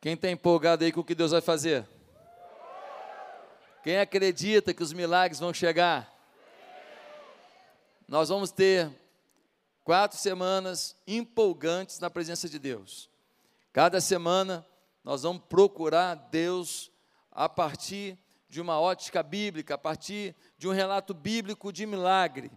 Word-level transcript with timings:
Quem 0.00 0.12
está 0.12 0.30
empolgado 0.30 0.84
aí 0.84 0.92
com 0.92 1.00
o 1.00 1.04
que 1.04 1.14
Deus 1.14 1.32
vai 1.32 1.40
fazer? 1.40 1.84
Quem 3.82 3.98
acredita 3.98 4.72
que 4.72 4.82
os 4.82 4.92
milagres 4.92 5.40
vão 5.40 5.52
chegar? 5.52 6.14
Nós 8.06 8.28
vamos 8.28 8.52
ter 8.52 8.88
quatro 9.82 10.16
semanas 10.16 10.96
empolgantes 11.04 11.98
na 11.98 12.08
presença 12.08 12.48
de 12.48 12.60
Deus. 12.60 13.10
Cada 13.72 14.00
semana 14.00 14.64
nós 15.02 15.24
vamos 15.24 15.42
procurar 15.48 16.14
Deus 16.14 16.92
a 17.32 17.48
partir 17.48 18.16
de 18.48 18.60
uma 18.60 18.78
ótica 18.78 19.20
bíblica, 19.20 19.74
a 19.74 19.78
partir 19.78 20.34
de 20.56 20.68
um 20.68 20.72
relato 20.72 21.12
bíblico 21.12 21.72
de 21.72 21.84
milagre. 21.86 22.52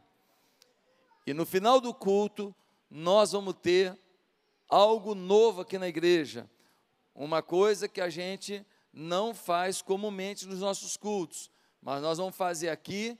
E 1.26 1.34
no 1.34 1.46
final 1.46 1.82
do 1.82 1.92
culto, 1.92 2.54
nós 2.90 3.32
vamos 3.32 3.56
ter 3.56 3.98
algo 4.70 5.16
novo 5.16 5.62
aqui 5.62 5.80
na 5.80 5.88
igreja, 5.88 6.48
uma 7.14 7.42
coisa 7.42 7.88
que 7.88 8.02
a 8.02 8.10
gente 8.10 8.66
não 8.94 9.34
faz 9.34 9.82
comumente 9.82 10.46
nos 10.46 10.60
nossos 10.60 10.98
cultos, 10.98 11.50
mas 11.82 12.02
nós 12.02 12.18
vamos 12.18 12.36
fazer 12.36 12.70
aqui 12.70 13.18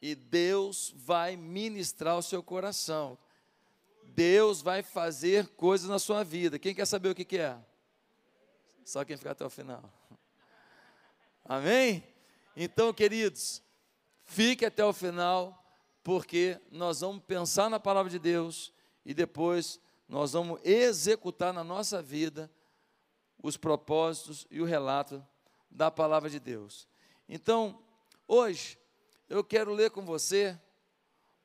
e 0.00 0.14
Deus 0.14 0.92
vai 0.96 1.36
ministrar 1.36 2.16
o 2.16 2.22
seu 2.22 2.42
coração. 2.42 3.18
Deus 4.04 4.62
vai 4.62 4.82
fazer 4.82 5.48
coisas 5.48 5.88
na 5.88 5.98
sua 5.98 6.22
vida. 6.22 6.58
Quem 6.58 6.74
quer 6.74 6.86
saber 6.86 7.10
o 7.10 7.14
que, 7.14 7.24
que 7.24 7.38
é? 7.38 7.56
Só 8.84 9.04
quem 9.04 9.16
ficar 9.16 9.32
até 9.32 9.44
o 9.44 9.50
final. 9.50 9.82
Amém? 11.44 12.04
Então, 12.56 12.92
queridos, 12.92 13.62
fique 14.24 14.64
até 14.64 14.84
o 14.84 14.92
final, 14.92 15.64
porque 16.02 16.60
nós 16.70 17.00
vamos 17.00 17.22
pensar 17.24 17.68
na 17.68 17.80
palavra 17.80 18.10
de 18.10 18.18
Deus 18.18 18.72
e 19.04 19.12
depois 19.12 19.80
nós 20.08 20.32
vamos 20.32 20.60
executar 20.64 21.52
na 21.52 21.64
nossa 21.64 22.00
vida 22.00 22.50
os 23.46 23.56
propósitos 23.56 24.44
e 24.50 24.60
o 24.60 24.64
relato 24.64 25.24
da 25.70 25.88
palavra 25.88 26.28
de 26.28 26.40
Deus. 26.40 26.88
Então, 27.28 27.80
hoje, 28.26 28.76
eu 29.28 29.44
quero 29.44 29.72
ler 29.72 29.90
com 29.92 30.04
você 30.04 30.58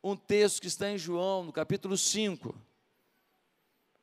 um 0.04 0.16
texto 0.16 0.62
que 0.62 0.68
está 0.68 0.90
em 0.90 0.98
João, 0.98 1.44
no 1.44 1.54
capítulo 1.54 1.96
5. 1.96 2.56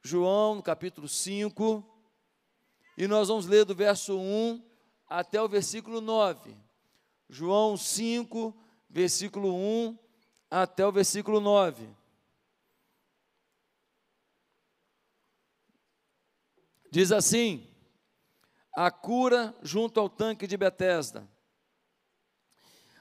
João, 0.00 0.54
no 0.54 0.62
capítulo 0.62 1.08
5, 1.08 1.84
e 2.96 3.08
nós 3.08 3.26
vamos 3.26 3.46
ler 3.46 3.64
do 3.64 3.74
verso 3.74 4.16
1 4.16 4.62
até 5.08 5.42
o 5.42 5.48
versículo 5.48 6.00
9. 6.00 6.56
João 7.28 7.76
5, 7.76 8.56
versículo 8.88 9.52
1 9.54 9.98
até 10.48 10.86
o 10.86 10.92
versículo 10.92 11.40
9. 11.40 11.88
Diz 16.90 17.12
assim: 17.12 17.67
a 18.80 18.92
cura 18.92 19.52
junto 19.60 19.98
ao 19.98 20.08
tanque 20.08 20.46
de 20.46 20.56
Betesda. 20.56 21.28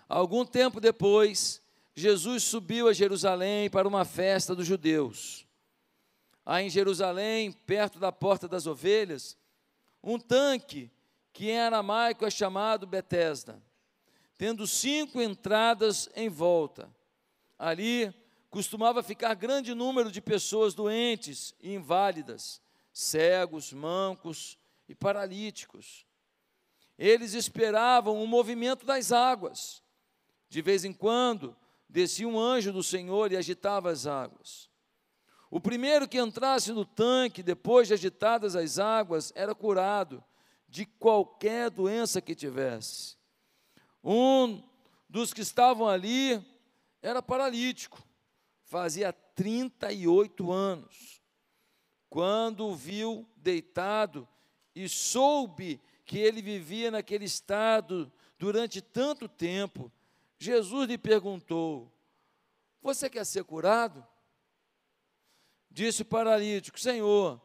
Algum 0.10 0.44
tempo 0.44 0.82
depois, 0.82 1.62
Jesus 1.94 2.46
subiu 2.46 2.88
a 2.88 2.94
Jerusalém 2.94 3.70
para 3.70 3.88
uma 3.88 4.04
festa 4.04 4.56
dos 4.56 4.66
judeus. 4.66 5.46
Há 6.44 6.64
em 6.64 6.70
Jerusalém, 6.72 7.52
perto 7.52 8.00
da 8.00 8.12
porta 8.12 8.48
das 8.48 8.66
ovelhas, 8.66 9.38
um 10.04 10.18
tanque 10.18 10.90
que 11.32 11.52
em 11.52 11.60
aramaico 11.60 12.26
é 12.26 12.32
chamado 12.32 12.88
Betesda, 12.88 13.62
tendo 14.36 14.66
cinco 14.66 15.22
entradas 15.22 16.10
em 16.16 16.28
volta. 16.28 16.90
Ali 17.60 18.12
costumava 18.50 19.04
ficar 19.04 19.36
grande 19.36 19.76
número 19.76 20.12
de 20.12 20.22
pessoas 20.22 20.74
doentes 20.74 21.54
e 21.62 21.76
inválidas, 21.76 22.60
cegos, 22.92 23.72
mancos, 23.72 24.58
e 24.88 24.96
paralíticos. 24.96 26.06
Eles 26.98 27.34
esperavam 27.34 28.22
o 28.22 28.28
movimento 28.28 28.86
das 28.86 29.12
águas. 29.12 29.84
De 30.50 30.62
vez 30.62 30.86
em 30.86 30.94
quando, 30.94 31.56
descia 31.88 32.28
um 32.28 32.40
anjo 32.40 32.72
do 32.72 32.82
Senhor 32.82 33.32
e 33.32 33.38
agitava 33.38 33.92
as 33.92 34.08
águas. 34.08 34.70
O 35.50 35.60
primeiro 35.60 36.08
que 36.08 36.20
entrasse 36.20 36.74
no 36.74 36.86
tanque, 36.86 37.42
depois 37.42 37.88
de 37.88 37.94
agitadas 37.94 38.56
as 38.56 38.80
águas, 38.80 39.32
era 39.36 39.56
curado 39.56 40.24
de 40.68 40.86
qualquer 40.86 41.70
doença 41.70 42.22
que 42.22 42.36
tivesse. 42.36 43.16
Um 44.04 44.62
dos 45.08 45.34
que 45.34 45.42
estavam 45.42 45.88
ali 45.88 46.44
era 47.02 47.22
paralítico, 47.22 48.04
fazia 48.64 49.14
38 49.14 50.52
anos. 50.52 51.22
Quando 52.10 52.68
o 52.68 52.76
viu 52.76 53.30
deitado 53.36 54.28
e 54.84 54.88
soube 54.88 55.82
que 56.06 56.20
ele 56.20 56.40
vivia 56.40 56.92
naquele 56.92 57.26
estado 57.26 58.12
durante 58.38 58.80
tanto 58.80 59.28
tempo, 59.28 59.92
Jesus 60.38 60.88
lhe 60.88 61.00
perguntou: 61.00 61.92
Você 62.82 63.10
quer 63.10 63.26
ser 63.26 63.44
curado? 63.44 64.06
Disse 65.72 66.04
o 66.04 66.06
paralítico: 66.06 66.80
Senhor, 66.80 67.42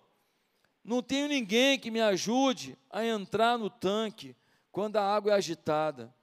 não 0.84 1.02
tenho 1.02 1.26
ninguém 1.26 1.78
que 1.78 1.90
me 1.90 2.02
ajude 2.02 2.76
a 2.90 3.02
entrar 3.02 3.56
no 3.56 3.70
tanque 3.70 4.36
quando 4.70 4.98
a 4.98 5.02
água 5.02 5.32
é 5.32 5.36
agitada. 5.36 6.14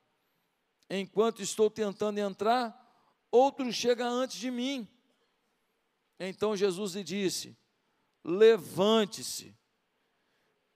Enquanto 0.87 1.41
estou 1.41 1.71
tentando 1.71 2.19
entrar, 2.19 2.75
outro 3.31 3.73
chega 3.73 4.07
antes 4.07 4.37
de 4.37 4.51
mim. 4.51 4.87
Então 6.19 6.55
Jesus 6.55 6.93
lhe 6.93 7.03
disse: 7.03 7.57
Levante-se, 8.23 9.57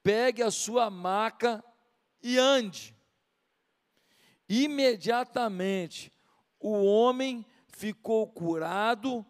pegue 0.03 0.43
a 0.43 0.51
sua 0.51 0.89
maca 0.89 1.63
e 2.21 2.37
ande. 2.37 2.95
Imediatamente 4.47 6.11
o 6.59 6.83
homem 6.83 7.45
ficou 7.69 8.27
curado, 8.27 9.25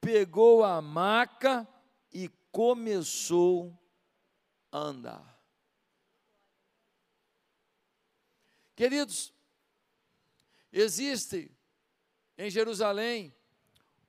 pegou 0.00 0.64
a 0.64 0.80
maca 0.82 1.68
e 2.12 2.28
começou 2.50 3.78
a 4.72 4.78
andar. 4.78 5.34
Queridos, 8.74 9.32
existe 10.72 11.56
em 12.36 12.50
Jerusalém 12.50 13.32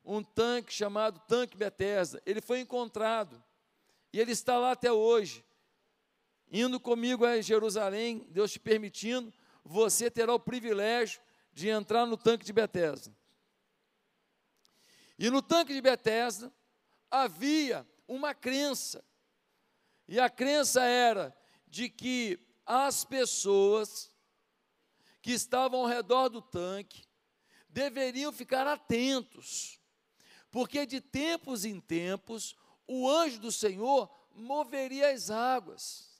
um 0.04 0.24
tanque 0.24 0.74
chamado 0.74 1.20
Tanque 1.28 1.56
Bethesda. 1.56 2.22
Ele 2.26 2.42
foi 2.42 2.62
encontrado 2.62 3.44
e 4.12 4.20
ele 4.20 4.32
está 4.32 4.58
lá 4.58 4.72
até 4.72 4.92
hoje 4.92 5.45
indo 6.52 6.80
comigo 6.80 7.26
a 7.26 7.42
Jerusalém, 7.42 8.28
Deus 8.30 8.52
te 8.52 8.60
permitindo, 8.60 9.34
você 9.64 10.10
terá 10.10 10.34
o 10.34 10.40
privilégio 10.40 11.22
de 11.54 11.70
entrar 11.70 12.06
no 12.06 12.18
tanque 12.18 12.46
de 12.46 12.54
Betesda. 12.54 13.16
E 15.18 15.30
no 15.30 15.42
tanque 15.42 15.74
de 15.74 15.82
Betesda 15.82 16.52
havia 17.10 17.88
uma 18.08 18.34
crença. 18.34 19.04
E 20.08 20.20
a 20.20 20.30
crença 20.30 20.84
era 20.84 21.36
de 21.68 21.90
que 21.90 22.40
as 22.66 23.04
pessoas 23.04 24.12
que 25.22 25.32
estavam 25.32 25.82
ao 25.82 25.88
redor 25.88 26.30
do 26.30 26.42
tanque 26.42 27.06
deveriam 27.70 28.32
ficar 28.32 28.68
atentos, 28.68 29.80
porque 30.52 30.86
de 30.86 31.02
tempos 31.02 31.66
em 31.66 31.80
tempos 31.80 32.56
o 32.88 33.10
anjo 33.10 33.40
do 33.40 33.52
Senhor 33.52 34.10
moveria 34.34 35.12
as 35.12 35.30
águas. 35.30 36.15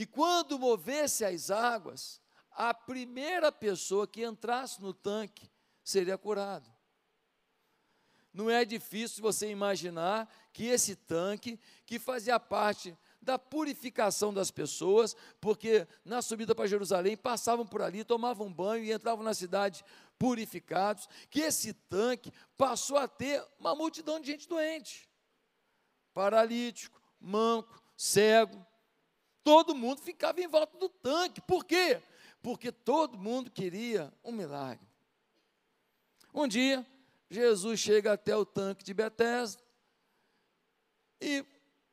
E 0.00 0.06
quando 0.06 0.58
movesse 0.58 1.26
as 1.26 1.50
águas, 1.50 2.22
a 2.52 2.72
primeira 2.72 3.52
pessoa 3.52 4.06
que 4.06 4.24
entrasse 4.24 4.80
no 4.80 4.94
tanque 4.94 5.52
seria 5.84 6.16
curado. 6.16 6.74
Não 8.32 8.48
é 8.48 8.64
difícil 8.64 9.20
você 9.20 9.50
imaginar 9.50 10.26
que 10.54 10.64
esse 10.64 10.96
tanque, 10.96 11.60
que 11.84 11.98
fazia 11.98 12.40
parte 12.40 12.96
da 13.20 13.38
purificação 13.38 14.32
das 14.32 14.50
pessoas, 14.50 15.14
porque 15.38 15.86
na 16.02 16.22
subida 16.22 16.54
para 16.54 16.66
Jerusalém 16.66 17.14
passavam 17.14 17.66
por 17.66 17.82
ali, 17.82 18.02
tomavam 18.02 18.50
banho 18.50 18.82
e 18.82 18.92
entravam 18.94 19.22
na 19.22 19.34
cidade 19.34 19.84
purificados, 20.18 21.10
que 21.28 21.40
esse 21.40 21.74
tanque 21.74 22.32
passou 22.56 22.96
a 22.96 23.06
ter 23.06 23.46
uma 23.58 23.74
multidão 23.74 24.18
de 24.18 24.28
gente 24.28 24.48
doente, 24.48 25.06
paralítico, 26.14 26.98
manco, 27.20 27.82
cego, 27.94 28.66
Todo 29.42 29.74
mundo 29.74 30.00
ficava 30.00 30.40
em 30.40 30.46
volta 30.46 30.76
do 30.78 30.88
tanque. 30.88 31.40
Por 31.40 31.64
quê? 31.64 32.02
Porque 32.42 32.70
todo 32.70 33.18
mundo 33.18 33.50
queria 33.50 34.12
um 34.22 34.32
milagre. 34.32 34.86
Um 36.32 36.46
dia, 36.46 36.86
Jesus 37.28 37.80
chega 37.80 38.12
até 38.12 38.36
o 38.36 38.44
tanque 38.44 38.84
de 38.84 38.94
Betesda 38.94 39.62
e 41.20 41.44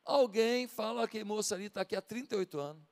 alguém 0.05 0.67
fala: 0.67 1.03
aquele 1.03 1.23
moço 1.23 1.53
ali 1.53 1.65
está 1.65 1.81
aqui 1.81 1.95
há 1.95 2.01
38 2.01 2.59
anos. 2.59 2.83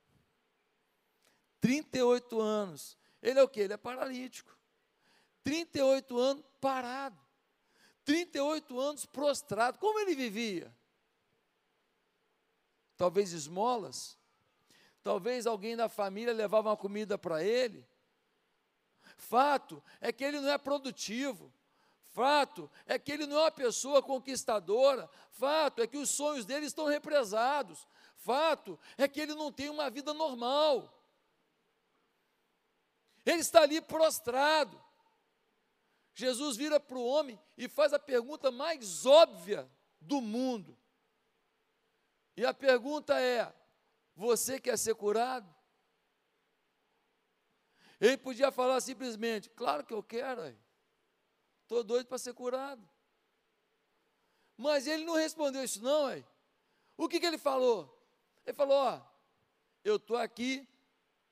38 1.62 2.40
anos. 2.40 2.98
Ele 3.22 3.40
é 3.40 3.44
o 3.44 3.48
que? 3.48 3.62
Ele 3.62 3.74
é 3.74 3.78
paralítico. 3.78 4.56
38 5.44 6.18
anos 6.18 6.44
parado. 6.60 7.19
38 8.04 8.80
anos 8.80 9.06
prostrado. 9.06 9.80
Como 9.80 10.00
ele 10.00 10.16
vivia? 10.16 10.72
Talvez 12.98 13.34
esmolas, 13.34 14.18
talvez 15.06 15.46
alguém 15.46 15.75
da 15.75 15.88
família 15.88 16.34
levava 16.34 16.69
uma 16.69 16.75
comida 16.75 17.16
para 17.16 17.44
ele. 17.44 17.88
Fato 19.16 19.81
é 20.02 20.12
que 20.12 20.24
ele 20.24 20.40
não 20.40 20.50
é 20.50 20.57
produtivo. 20.57 21.54
Fato 22.06 22.72
é 22.88 22.98
que 22.98 23.12
ele 23.12 23.28
não 23.28 23.38
é 23.38 23.42
uma 23.44 23.52
pessoa 23.52 24.02
conquistadora. 24.02 25.07
Fato 25.30 25.84
é 25.84 25.86
que 25.86 25.96
os 25.96 26.10
sonhos 26.10 26.44
dele 26.44 26.66
estão 26.66 26.88
represados. 26.88 27.88
Fato 28.16 28.80
é 28.98 29.07
que 29.07 29.22
ele 29.22 29.36
não 29.36 29.52
tem 29.52 29.69
uma 29.69 29.92
vida 29.92 30.12
normal. 30.12 30.92
Ele 33.24 33.42
está 33.42 33.62
ali 33.62 33.80
prostrado. 33.81 34.84
Jesus 36.16 36.57
vira 36.57 36.80
para 36.80 36.98
o 36.98 37.06
homem 37.06 37.40
e 37.56 37.69
faz 37.69 37.94
a 37.94 38.00
pergunta 38.00 38.50
mais 38.50 39.06
óbvia 39.06 39.69
do 40.02 40.19
mundo. 40.19 40.75
E 42.36 42.44
a 42.44 42.56
pergunta 42.56 43.19
é: 43.19 43.54
você 44.16 44.60
quer 44.60 44.78
ser 44.78 44.96
curado? 44.96 45.54
Ele 48.00 48.18
podia 48.18 48.52
falar 48.52 48.80
simplesmente: 48.82 49.50
claro 49.50 49.86
que 49.86 49.94
eu 49.94 50.02
quero, 50.02 50.42
estou 51.64 51.84
doido 51.84 52.08
para 52.08 52.18
ser 52.18 52.34
curado. 52.34 52.88
Mas 54.58 54.88
ele 54.88 55.04
não 55.04 55.16
respondeu 55.16 55.64
isso, 55.64 55.84
não. 55.84 56.06
O 56.98 57.10
que, 57.10 57.20
que 57.20 57.26
ele 57.26 57.38
falou? 57.38 57.92
Ele 58.46 58.56
falou: 58.56 58.78
ó, 58.78 59.02
eu 59.84 59.98
estou 59.98 60.18
aqui 60.18 60.68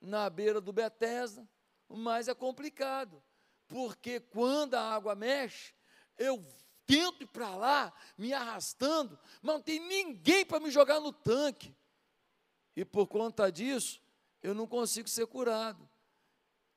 na 0.02 0.30
beira 0.30 0.60
do 0.60 0.74
Betesda, 0.74 1.48
mas 1.88 2.28
é 2.28 2.34
complicado, 2.34 3.24
porque 3.68 4.20
quando 4.20 4.74
a 4.74 4.94
água 4.94 5.16
mexe, 5.16 5.74
eu 6.18 6.44
tento 6.86 7.24
ir 7.24 7.28
para 7.28 7.56
lá, 7.56 7.94
me 8.18 8.34
arrastando, 8.34 9.18
mas 9.42 9.56
não 9.56 9.62
tem 9.62 9.80
ninguém 9.80 10.46
para 10.46 10.60
me 10.60 10.70
jogar 10.70 11.00
no 11.00 11.14
tanque. 11.14 11.76
E 12.75 12.84
por 12.84 13.08
conta 13.08 13.52
disso, 13.52 14.02
eu 14.42 14.54
não 14.54 14.68
consigo 14.68 15.08
ser 15.08 15.28
curado. 15.28 15.88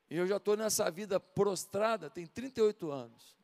E 0.09 0.15
eu 0.17 0.25
já 0.25 0.37
estou 0.37 0.55
nessa 0.55 0.89
vida 0.89 1.19
prostrada, 1.19 2.09
tem 2.09 2.25
38 2.25 2.91
anos. 2.91 3.35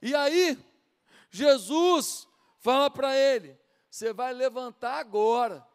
E 0.00 0.14
aí, 0.14 0.56
Jesus 1.30 2.28
fala 2.60 2.90
para 2.90 3.16
ele: 3.16 3.58
você 3.90 4.12
vai 4.12 4.32
levantar 4.32 4.98
agora, 4.98 5.66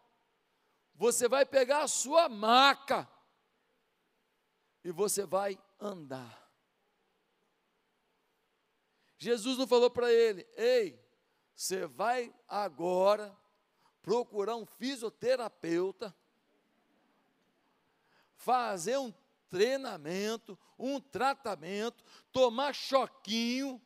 você 0.95 1.27
vai 1.27 1.45
pegar 1.45 1.83
a 1.83 1.87
sua 1.87 2.29
maca 2.29 3.09
e 4.83 4.91
você 4.91 5.25
vai 5.25 5.59
andar. 5.79 6.39
Jesus 9.17 9.57
não 9.57 9.67
falou 9.67 9.89
para 9.89 10.11
ele: 10.11 10.47
ei, 10.55 10.99
você 11.53 11.85
vai 11.85 12.33
agora 12.47 13.37
procurar 14.01 14.55
um 14.55 14.65
fisioterapeuta, 14.65 16.15
fazer 18.35 18.97
um 18.97 19.13
treinamento, 19.49 20.57
um 20.77 20.99
tratamento, 20.99 22.03
tomar 22.31 22.73
choquinho, 22.73 23.81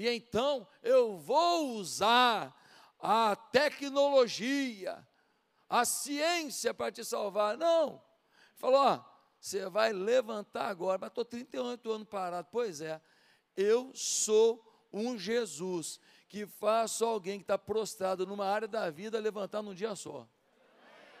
e 0.00 0.08
então 0.08 0.66
eu 0.82 1.18
vou 1.18 1.72
usar 1.72 2.56
a 2.98 3.34
tecnologia, 3.34 5.06
a 5.68 5.84
ciência 5.84 6.72
para 6.72 6.92
te 6.92 7.04
salvar. 7.04 7.56
Não. 7.56 8.02
Falou, 8.56 8.80
ó, 8.80 9.04
você 9.40 9.68
vai 9.68 9.92
levantar 9.92 10.68
agora, 10.68 10.98
mas 10.98 11.08
estou 11.08 11.24
38 11.24 11.90
anos 11.90 12.08
parado. 12.08 12.48
Pois 12.50 12.80
é, 12.80 13.00
eu 13.56 13.92
sou 13.94 14.88
um 14.92 15.18
Jesus 15.18 16.00
que 16.30 16.46
faço 16.46 17.04
alguém 17.04 17.38
que 17.38 17.42
está 17.42 17.58
prostrado 17.58 18.24
numa 18.24 18.46
área 18.46 18.68
da 18.68 18.88
vida 18.88 19.18
levantar 19.18 19.62
num 19.62 19.74
dia 19.74 19.96
só. 19.96 20.28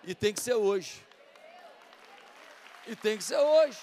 E 0.04 0.14
tem 0.14 0.32
que 0.32 0.40
ser 0.40 0.54
hoje. 0.54 1.04
E 2.86 2.94
tem 2.94 3.18
que 3.18 3.24
ser 3.24 3.36
hoje. 3.36 3.78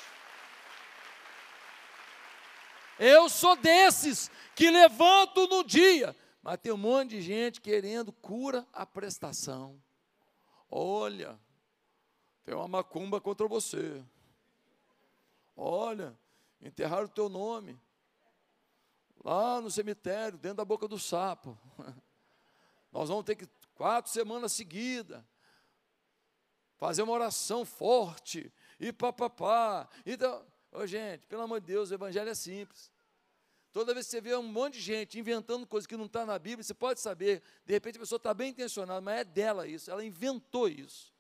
Eu 2.98 3.28
sou 3.28 3.58
desses 3.58 4.32
que 4.56 4.72
levanto 4.72 5.46
no 5.48 5.66
dia. 5.66 6.16
Mas 6.42 6.60
tem 6.60 6.72
um 6.72 6.78
monte 6.78 7.10
de 7.10 7.22
gente 7.22 7.60
querendo 7.60 8.14
cura 8.14 8.66
a 8.72 8.86
prestação. 8.86 9.84
Olha, 10.72 11.38
tem 12.46 12.56
uma 12.56 12.70
macumba 12.70 13.20
contra 13.20 13.50
você. 13.50 14.02
Olha, 15.58 16.18
enterraram 16.62 17.04
o 17.04 17.10
teu 17.10 17.28
nome 17.28 17.78
lá 19.32 19.60
no 19.60 19.70
cemitério, 19.70 20.38
dentro 20.38 20.58
da 20.58 20.66
boca 20.66 20.88
do 20.88 20.98
sapo. 20.98 21.58
Nós 22.92 23.10
vamos 23.10 23.26
ter 23.26 23.36
que, 23.36 23.48
quatro 23.76 24.12
semanas 24.12 24.54
seguidas, 24.54 25.22
fazer 26.78 27.02
uma 27.02 27.14
oração 27.14 27.66
forte, 27.66 28.52
e 28.80 28.94
papapá. 28.94 29.90
Então, 30.06 30.46
gente, 30.86 31.26
pelo 31.26 31.42
amor 31.42 31.60
de 31.60 31.68
Deus, 31.68 31.90
o 31.90 31.94
evangelho 31.94 32.30
é 32.30 32.36
simples. 32.36 32.92
Toda 33.72 33.94
vez 33.94 34.06
que 34.06 34.12
você 34.12 34.22
vê 34.22 34.36
um 34.36 34.44
monte 34.44 34.76
de 34.76 34.82
gente 34.82 35.20
inventando 35.20 35.68
coisas 35.68 35.86
que 35.86 35.98
não 35.98 36.06
está 36.06 36.26
na 36.26 36.40
Bíblia, 36.40 36.64
você 36.64 36.74
pode 36.74 37.00
saber, 37.00 37.44
de 37.66 37.74
repente 37.74 37.98
a 37.98 38.00
pessoa 38.00 38.18
está 38.18 38.34
bem 38.34 38.52
intencionada, 38.52 39.02
mas 39.02 39.20
é 39.20 39.24
dela 39.24 39.68
isso, 39.68 39.92
ela 39.92 40.04
inventou 40.04 40.68
isso. 40.68 41.14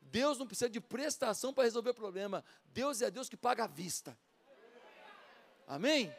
Deus 0.00 0.38
não 0.38 0.46
precisa 0.46 0.68
de 0.68 0.80
prestação 0.80 1.54
para 1.54 1.64
resolver 1.64 1.90
o 1.90 1.94
problema. 1.94 2.44
Deus 2.66 3.00
é 3.00 3.10
Deus 3.10 3.28
que 3.28 3.36
paga 3.36 3.64
à 3.64 3.66
vista. 3.66 4.16
Amém? 5.66 6.12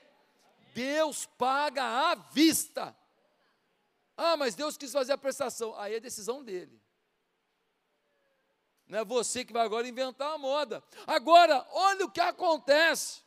Deus 0.73 1.25
paga 1.25 1.83
à 1.83 2.15
vista. 2.15 2.95
Ah, 4.15 4.37
mas 4.37 4.55
Deus 4.55 4.77
quis 4.77 4.91
fazer 4.91 5.13
a 5.13 5.17
prestação. 5.17 5.77
Aí 5.79 5.95
é 5.95 5.99
decisão 5.99 6.43
dele. 6.43 6.79
Não 8.87 8.99
é 8.99 9.05
você 9.05 9.43
que 9.45 9.53
vai 9.53 9.65
agora 9.65 9.87
inventar 9.87 10.33
a 10.33 10.37
moda. 10.37 10.83
Agora, 11.07 11.65
olha 11.71 12.05
o 12.05 12.11
que 12.11 12.19
acontece. 12.19 13.21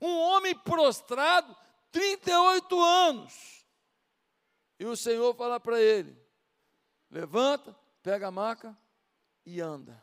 Um 0.00 0.16
homem 0.16 0.54
prostrado, 0.54 1.56
38 1.90 2.80
anos. 2.80 3.66
E 4.78 4.86
o 4.86 4.96
Senhor 4.96 5.34
fala 5.34 5.58
para 5.58 5.80
ele: 5.80 6.16
levanta, 7.10 7.76
pega 8.02 8.28
a 8.28 8.30
maca 8.30 8.76
e 9.44 9.60
anda. 9.60 10.02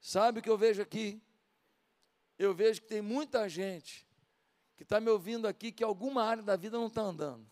Sabe 0.00 0.40
o 0.40 0.42
que 0.42 0.48
eu 0.48 0.56
vejo 0.56 0.80
aqui? 0.80 1.20
Eu 2.38 2.54
vejo 2.54 2.80
que 2.80 2.88
tem 2.88 3.02
muita 3.02 3.48
gente 3.48 4.07
que 4.78 4.84
está 4.84 5.00
me 5.00 5.10
ouvindo 5.10 5.48
aqui 5.48 5.72
que 5.72 5.82
alguma 5.82 6.22
área 6.22 6.40
da 6.40 6.54
vida 6.54 6.78
não 6.78 6.86
está 6.86 7.02
andando. 7.02 7.44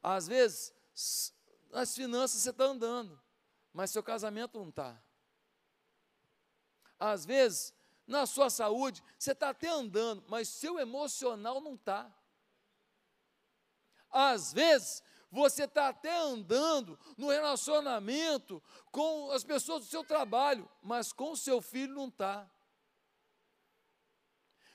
Às 0.00 0.28
vezes, 0.28 0.72
nas 1.68 1.96
finanças 1.96 2.40
você 2.40 2.50
está 2.50 2.64
andando, 2.64 3.20
mas 3.72 3.90
seu 3.90 4.04
casamento 4.04 4.56
não 4.56 4.68
está. 4.68 5.02
Às 6.96 7.26
vezes, 7.26 7.74
na 8.06 8.24
sua 8.24 8.48
saúde, 8.48 9.02
você 9.18 9.32
está 9.32 9.48
até 9.48 9.68
andando, 9.68 10.24
mas 10.28 10.48
seu 10.48 10.78
emocional 10.78 11.60
não 11.60 11.74
está. 11.74 12.08
Às 14.12 14.52
vezes, 14.52 15.02
você 15.28 15.64
está 15.64 15.88
até 15.88 16.16
andando 16.16 16.96
no 17.16 17.30
relacionamento 17.30 18.62
com 18.92 19.32
as 19.32 19.42
pessoas 19.42 19.80
do 19.84 19.90
seu 19.90 20.04
trabalho, 20.04 20.70
mas 20.80 21.12
com 21.12 21.32
o 21.32 21.36
seu 21.36 21.60
filho 21.60 21.96
não 21.96 22.06
está. 22.06 22.48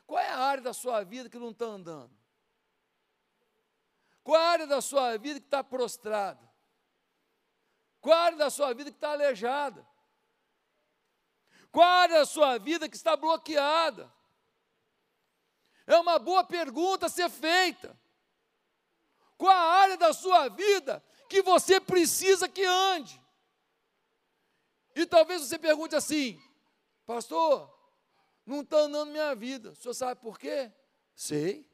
Qual 0.06 0.20
é 0.20 0.30
a 0.30 0.38
área 0.38 0.64
da 0.64 0.74
sua 0.74 1.04
vida 1.04 1.30
que 1.30 1.40
não 1.40 1.52
está 1.52 1.66
andando? 1.66 2.16
Qual 4.24 4.40
é 4.40 4.44
a 4.44 4.50
área 4.50 4.68
da 4.68 4.82
sua 4.82 5.18
vida 5.18 5.40
que 5.40 5.48
está 5.48 5.64
prostrada? 5.64 6.42
Qual 8.02 8.16
é 8.16 8.18
a 8.18 8.24
área 8.24 8.38
da 8.38 8.50
sua 8.50 8.74
vida 8.74 8.92
que 8.92 8.98
está 8.98 9.12
aleijada? 9.12 9.88
Qual 11.72 11.86
é 11.86 11.90
a 11.90 12.02
área 12.02 12.20
da 12.20 12.26
sua 12.26 12.58
vida 12.58 12.88
que 12.88 12.96
está 12.96 13.16
bloqueada? 13.16 14.12
É 15.88 15.98
uma 15.98 16.18
boa 16.18 16.44
pergunta 16.44 17.08
a 17.08 17.10
ser 17.10 17.30
feita. 17.30 18.00
Qual 19.38 19.52
a 19.52 19.74
área 19.82 19.98
da 19.98 20.14
sua 20.14 20.48
vida 20.50 21.04
que 21.30 21.42
você 21.42 21.80
precisa 21.80 22.48
que 22.48 22.64
ande? 22.64 23.22
E 24.96 25.06
talvez 25.06 25.42
você 25.42 25.60
pergunte 25.60 25.96
assim, 25.96 26.42
pastor, 27.06 27.75
não 28.46 28.62
está 28.62 28.78
andando 28.78 29.12
minha 29.12 29.34
vida. 29.34 29.72
O 29.72 29.76
senhor 29.76 29.94
sabe 29.94 30.22
por 30.22 30.38
quê? 30.38 30.72
Sei. 31.16 31.70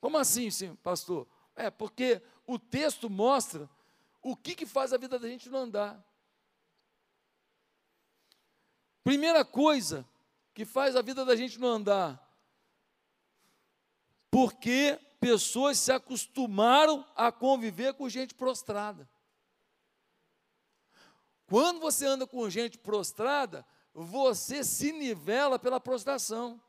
Como 0.00 0.16
assim, 0.16 0.50
sim, 0.50 0.74
pastor? 0.76 1.28
É, 1.54 1.70
porque 1.70 2.22
o 2.46 2.58
texto 2.58 3.08
mostra 3.08 3.68
o 4.22 4.34
que, 4.34 4.54
que 4.54 4.66
faz 4.66 4.92
a 4.92 4.96
vida 4.98 5.18
da 5.18 5.28
gente 5.28 5.48
não 5.48 5.60
andar. 5.60 6.04
Primeira 9.04 9.44
coisa 9.44 10.06
que 10.52 10.64
faz 10.64 10.96
a 10.96 11.02
vida 11.02 11.24
da 11.24 11.34
gente 11.36 11.58
não 11.58 11.68
andar, 11.68 12.28
porque 14.30 14.98
pessoas 15.18 15.78
se 15.78 15.92
acostumaram 15.92 17.06
a 17.14 17.30
conviver 17.32 17.94
com 17.94 18.08
gente 18.08 18.34
prostrada. 18.34 19.08
Quando 21.46 21.80
você 21.80 22.06
anda 22.06 22.26
com 22.26 22.48
gente 22.48 22.78
prostrada, 22.78 23.66
você 23.92 24.64
se 24.64 24.92
nivela 24.92 25.58
pela 25.58 25.80
prostração. 25.80 26.60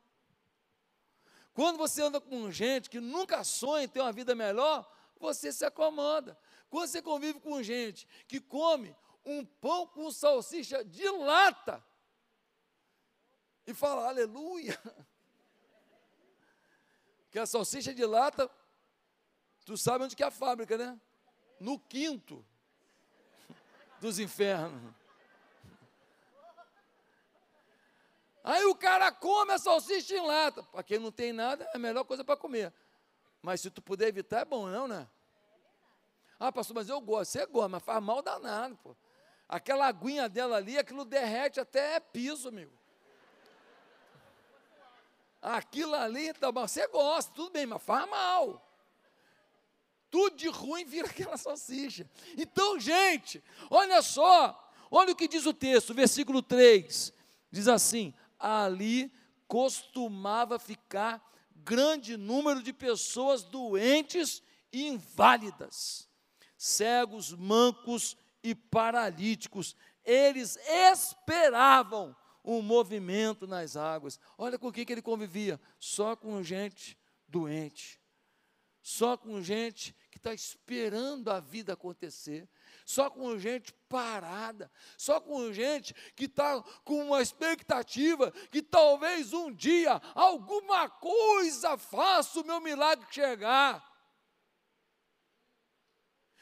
Quando 1.54 1.78
você 1.78 2.02
anda 2.02 2.20
com 2.20 2.52
gente 2.52 2.90
que 2.90 3.00
nunca 3.00 3.44
sonha 3.44 3.84
em 3.84 3.88
ter 3.88 4.00
uma 4.00 4.12
vida 4.12 4.34
melhor, 4.34 4.90
você 5.20 5.52
se 5.52 5.66
acomoda. 5.66 6.38
Quando 6.70 6.88
você 6.88 7.02
convive 7.02 7.40
com 7.40 7.62
gente 7.62 8.08
que 8.28 8.40
come 8.40 8.96
um 9.26 9.46
pão 9.46 9.86
com 9.86 10.10
salsicha 10.10 10.84
de 10.84 11.08
lata 11.10 11.84
e 13.68 13.74
fala 13.74 14.08
aleluia, 14.08 14.80
que 17.30 17.38
a 17.38 17.46
salsicha 17.46 17.94
de 17.94 18.06
lata, 18.06 18.50
tu 19.66 19.78
sabe 19.78 20.06
onde 20.06 20.16
que 20.16 20.24
é 20.24 20.28
a 20.28 20.32
fábrica, 20.32 20.78
né? 20.78 21.00
No 21.60 21.78
quinto 21.78 22.44
dos 24.00 24.18
infernos. 24.18 25.01
Aí 28.44 28.66
o 28.66 28.76
cara 28.76 29.12
come 29.12 29.54
a 29.54 29.58
salsicha 29.58 30.16
em 30.16 30.26
lata. 30.26 30.64
Para 30.64 30.84
quem 30.84 31.00
não 31.00 31.12
tem 31.12 31.32
nada, 31.32 31.64
é 31.66 31.76
a 31.76 31.80
melhor 31.80 32.04
coisa 32.04 32.24
para 32.24 32.36
comer. 32.36 32.74
Mas 33.42 33.62
se 33.62 33.70
tu 33.70 33.82
puder 33.82 34.08
evitar, 34.08 34.42
é 34.42 34.46
bom, 34.46 34.68
não, 34.68 34.88
né? 34.88 35.08
Ah, 36.40 36.52
pastor, 36.52 36.76
mas 36.76 36.90
eu 36.90 37.00
gosto. 37.00 37.32
Você 37.32 37.46
gosta, 37.46 37.70
mas 37.70 37.84
faz 37.84 38.02
mal 38.02 38.22
danado, 38.22 38.76
pô. 38.78 38.96
Aquela 39.48 39.88
aguinha 39.88 40.28
dela 40.28 40.58
ali, 40.58 40.78
aquilo 40.78 41.06
derrete 41.06 41.60
até 41.60 42.00
piso, 42.00 42.48
amigo. 42.48 42.72
Aquilo 45.42 45.96
ali, 45.96 46.34
tá, 46.34 46.52
você 46.52 46.88
gosta, 46.88 47.32
tudo 47.34 47.52
bem, 47.52 47.66
mas 47.66 47.82
faz 47.82 48.10
mal. 48.10 48.66
Tudo 50.10 50.36
de 50.36 50.48
ruim 50.48 50.86
vira 50.86 51.08
aquela 51.08 51.38
salsicha. 51.38 52.10
Então, 52.38 52.80
gente, 52.80 53.44
olha 53.70 54.02
só, 54.02 54.72
olha 54.90 55.14
o 55.14 55.16
que 55.16 55.28
diz 55.28 55.46
o 55.46 55.54
texto, 55.54 55.94
versículo 55.94 56.42
3. 56.42 57.14
Diz 57.52 57.68
assim: 57.68 58.14
ali 58.42 59.12
costumava 59.48 60.58
ficar 60.58 61.22
grande 61.56 62.18
número 62.18 62.64
de 62.64 62.74
pessoas 62.74 63.44
doentes 63.44 64.42
e 64.72 64.88
inválidas, 64.88 66.10
cegos, 66.58 67.34
mancos 67.34 68.18
e 68.44 68.56
paralíticos. 68.56 69.76
Eles 70.04 70.58
esperavam 70.92 72.16
um 72.44 72.62
movimento 72.62 73.46
nas 73.46 73.76
águas. 73.76 74.20
Olha 74.38 74.58
com 74.58 74.72
quem 74.72 74.86
que 74.86 74.92
ele 74.92 75.02
convivia? 75.02 75.60
Só 75.78 76.16
com 76.16 76.42
gente 76.42 76.98
doente, 77.28 78.02
só 78.82 79.16
com 79.16 79.42
gente 79.42 79.96
que 80.10 80.18
está 80.18 80.34
esperando 80.34 81.30
a 81.30 81.40
vida 81.40 81.74
acontecer, 81.74 82.50
só 82.92 83.10
com 83.10 83.40
gente 83.40 83.74
parada, 83.88 84.70
só 84.98 85.20
com 85.20 85.52
gente 85.54 85.94
que 86.16 86.26
está 86.26 86.62
com 86.84 87.06
uma 87.06 87.22
expectativa 87.22 88.32
que 88.52 88.62
talvez 88.62 89.34
um 89.34 89.52
dia 89.52 90.02
alguma 90.14 90.90
coisa 90.90 91.78
faça 91.78 92.42
o 92.42 92.46
meu 92.46 92.60
milagre 92.60 93.06
chegar. 93.10 93.90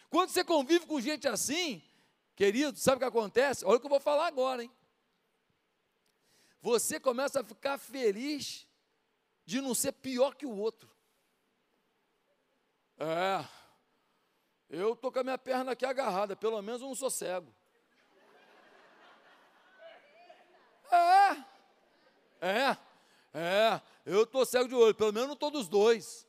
Quando 0.09 0.29
você 0.29 0.43
convive 0.43 0.87
com 0.87 0.99
gente 0.99 1.27
assim, 1.27 1.83
querido, 2.35 2.77
sabe 2.79 2.97
o 2.97 2.99
que 2.99 3.05
acontece? 3.05 3.63
Olha 3.63 3.77
o 3.77 3.79
que 3.79 3.85
eu 3.85 3.91
vou 3.91 3.99
falar 3.99 4.25
agora, 4.25 4.63
hein? 4.63 4.71
Você 6.61 6.99
começa 6.99 7.41
a 7.41 7.43
ficar 7.43 7.77
feliz 7.77 8.67
de 9.45 9.61
não 9.61 9.75
ser 9.75 9.91
pior 9.91 10.35
que 10.35 10.47
o 10.47 10.57
outro. 10.57 10.89
É, 12.97 13.47
eu 14.69 14.93
estou 14.93 15.11
com 15.11 15.19
a 15.19 15.23
minha 15.23 15.37
perna 15.37 15.71
aqui 15.71 15.85
agarrada, 15.85 16.35
pelo 16.35 16.61
menos 16.61 16.81
eu 16.81 16.87
não 16.87 16.95
sou 16.95 17.09
cego. 17.09 17.53
É, 20.91 21.31
é, 22.41 22.77
é, 23.33 23.81
eu 24.05 24.23
estou 24.23 24.45
cego 24.45 24.67
de 24.67 24.75
olho, 24.75 24.93
pelo 24.95 25.13
menos 25.13 25.27
não 25.27 25.33
estou 25.33 25.51
dos 25.51 25.67
dois. 25.67 26.27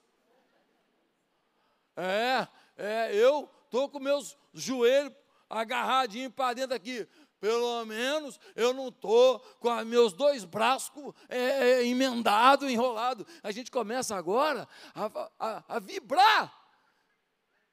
É, 1.96 2.48
é, 2.76 3.14
eu 3.14 3.48
estou 3.64 3.88
com 3.88 3.98
meus 3.98 4.36
joelhos 4.54 5.12
agarradinhos 5.48 6.32
para 6.32 6.54
dentro 6.54 6.74
aqui. 6.74 7.06
Pelo 7.40 7.84
menos 7.86 8.38
eu 8.54 8.74
não 8.74 8.88
estou 8.88 9.40
com 9.60 9.70
os 9.70 9.86
meus 9.86 10.12
dois 10.12 10.44
braços 10.44 10.92
é, 11.28 11.38
é, 11.38 11.86
emendados, 11.86 12.70
enrolados. 12.70 13.26
A 13.42 13.50
gente 13.50 13.70
começa 13.70 14.14
agora 14.14 14.68
a, 14.94 15.30
a, 15.38 15.76
a 15.76 15.78
vibrar 15.78 16.59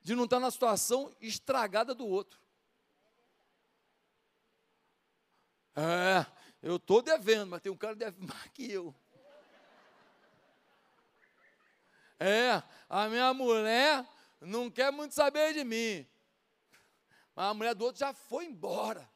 de 0.07 0.15
não 0.15 0.23
estar 0.23 0.39
na 0.39 0.49
situação 0.49 1.13
estragada 1.19 1.93
do 1.93 2.07
outro. 2.07 2.39
É, 5.75 6.25
eu 6.61 6.77
estou 6.77 7.01
devendo, 7.01 7.49
mas 7.49 7.61
tem 7.61 7.69
um 7.69 7.75
cara 7.75 7.91
que 7.91 7.99
deve 7.99 8.17
mais 8.25 8.47
que 8.53 8.71
eu. 8.71 8.95
É, 12.17 12.63
a 12.87 13.09
minha 13.09 13.33
mulher 13.33 14.07
não 14.39 14.71
quer 14.71 14.93
muito 14.93 15.13
saber 15.13 15.53
de 15.53 15.65
mim. 15.65 16.07
Mas 17.35 17.47
a 17.47 17.53
mulher 17.53 17.75
do 17.75 17.83
outro 17.83 17.99
já 17.99 18.13
foi 18.13 18.45
embora. 18.45 19.11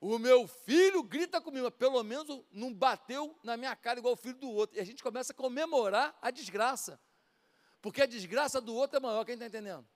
O 0.00 0.18
meu 0.18 0.48
filho 0.48 1.02
grita 1.02 1.38
comigo, 1.38 1.66
mas 1.66 1.74
pelo 1.74 2.02
menos 2.02 2.46
não 2.50 2.72
bateu 2.72 3.38
na 3.42 3.58
minha 3.58 3.76
cara 3.76 3.98
igual 3.98 4.14
o 4.14 4.16
filho 4.16 4.38
do 4.38 4.48
outro. 4.48 4.78
E 4.78 4.80
a 4.80 4.84
gente 4.86 5.02
começa 5.02 5.34
a 5.34 5.36
comemorar 5.36 6.18
a 6.22 6.30
desgraça. 6.30 6.98
Porque 7.80 8.02
a 8.02 8.06
desgraça 8.06 8.60
do 8.60 8.74
outro 8.74 8.98
é 8.98 9.00
maior, 9.00 9.24
quem 9.24 9.34
está 9.34 9.46
entendendo? 9.46 9.86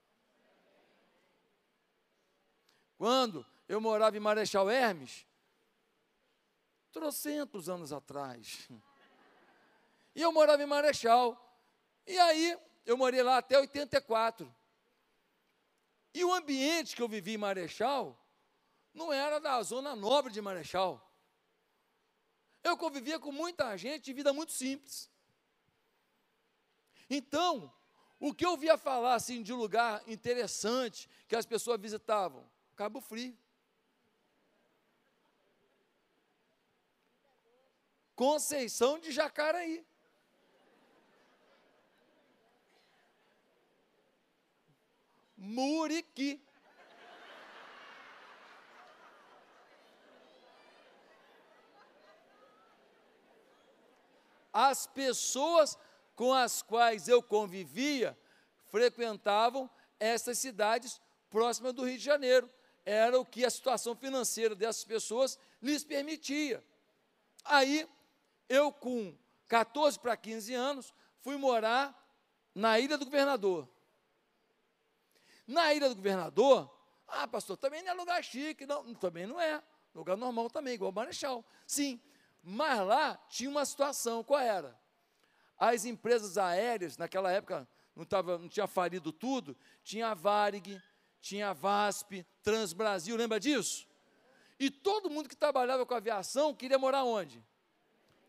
Quando 2.96 3.44
eu 3.68 3.80
morava 3.80 4.16
em 4.16 4.20
Marechal 4.20 4.70
Hermes, 4.70 5.26
trocentos 6.92 7.68
anos 7.68 7.92
atrás, 7.92 8.68
e 10.14 10.22
eu 10.22 10.32
morava 10.32 10.62
em 10.62 10.66
Marechal, 10.66 11.40
e 12.06 12.18
aí 12.18 12.58
eu 12.86 12.96
morei 12.96 13.22
lá 13.22 13.38
até 13.38 13.58
84. 13.58 14.54
E 16.14 16.24
o 16.24 16.32
ambiente 16.32 16.94
que 16.94 17.02
eu 17.02 17.08
vivi 17.08 17.34
em 17.34 17.38
Marechal 17.38 18.18
não 18.92 19.12
era 19.12 19.40
da 19.40 19.60
zona 19.62 19.96
nobre 19.96 20.32
de 20.32 20.40
Marechal. 20.40 21.00
Eu 22.62 22.76
convivia 22.76 23.18
com 23.18 23.32
muita 23.32 23.76
gente 23.76 24.04
de 24.04 24.12
vida 24.12 24.32
muito 24.32 24.52
simples. 24.52 25.10
Então, 27.16 27.72
o 28.18 28.34
que 28.34 28.44
eu 28.44 28.56
via 28.56 28.76
falar 28.76 29.14
assim 29.14 29.40
de 29.40 29.52
lugar 29.52 30.02
interessante 30.08 31.08
que 31.28 31.36
as 31.36 31.46
pessoas 31.46 31.80
visitavam? 31.80 32.44
Cabo 32.74 33.00
Frio. 33.00 33.38
Conceição 38.16 38.98
de 38.98 39.12
Jacaraí. 39.12 39.86
Muriqui. 45.36 46.42
As 54.52 54.86
pessoas 54.88 55.78
com 56.14 56.32
as 56.32 56.62
quais 56.62 57.08
eu 57.08 57.22
convivia 57.22 58.16
frequentavam 58.70 59.70
essas 59.98 60.38
cidades 60.38 61.00
próximas 61.30 61.72
do 61.72 61.84
Rio 61.84 61.98
de 61.98 62.04
Janeiro. 62.04 62.50
Era 62.84 63.18
o 63.18 63.24
que 63.24 63.44
a 63.44 63.50
situação 63.50 63.96
financeira 63.96 64.54
dessas 64.54 64.84
pessoas 64.84 65.38
lhes 65.62 65.84
permitia. 65.84 66.62
Aí, 67.44 67.88
eu 68.48 68.72
com 68.72 69.16
14 69.48 69.98
para 69.98 70.16
15 70.16 70.54
anos, 70.54 70.94
fui 71.20 71.36
morar 71.36 71.94
na 72.54 72.78
Ilha 72.78 72.98
do 72.98 73.04
Governador. 73.04 73.68
Na 75.46 75.72
Ilha 75.74 75.88
do 75.88 75.94
Governador, 75.94 76.70
ah, 77.06 77.28
pastor, 77.28 77.56
também 77.56 77.82
não 77.82 77.90
é 77.90 77.94
lugar 77.94 78.24
chique, 78.24 78.66
não, 78.66 78.94
também 78.94 79.26
não 79.26 79.40
é. 79.40 79.62
Lugar 79.94 80.16
normal 80.16 80.50
também, 80.50 80.74
igual 80.74 80.90
o 80.90 80.94
Marechal. 80.94 81.44
Sim, 81.66 82.00
mas 82.42 82.80
lá 82.80 83.16
tinha 83.28 83.48
uma 83.48 83.64
situação, 83.64 84.24
qual 84.24 84.40
era? 84.40 84.78
As 85.66 85.84
empresas 85.86 86.36
aéreas, 86.36 86.98
naquela 86.98 87.32
época, 87.32 87.66
não, 87.96 88.04
tava, 88.04 88.36
não 88.36 88.48
tinha 88.48 88.66
falido 88.66 89.10
tudo, 89.10 89.56
tinha 89.82 90.08
a 90.08 90.14
Varig, 90.14 90.80
tinha 91.22 91.50
a 91.50 91.52
VASP, 91.54 92.26
Transbrasil, 92.42 93.16
lembra 93.16 93.40
disso? 93.40 93.86
E 94.58 94.70
todo 94.70 95.08
mundo 95.08 95.26
que 95.28 95.34
trabalhava 95.34 95.86
com 95.86 95.94
aviação 95.94 96.54
queria 96.54 96.78
morar 96.78 97.04
onde? 97.04 97.42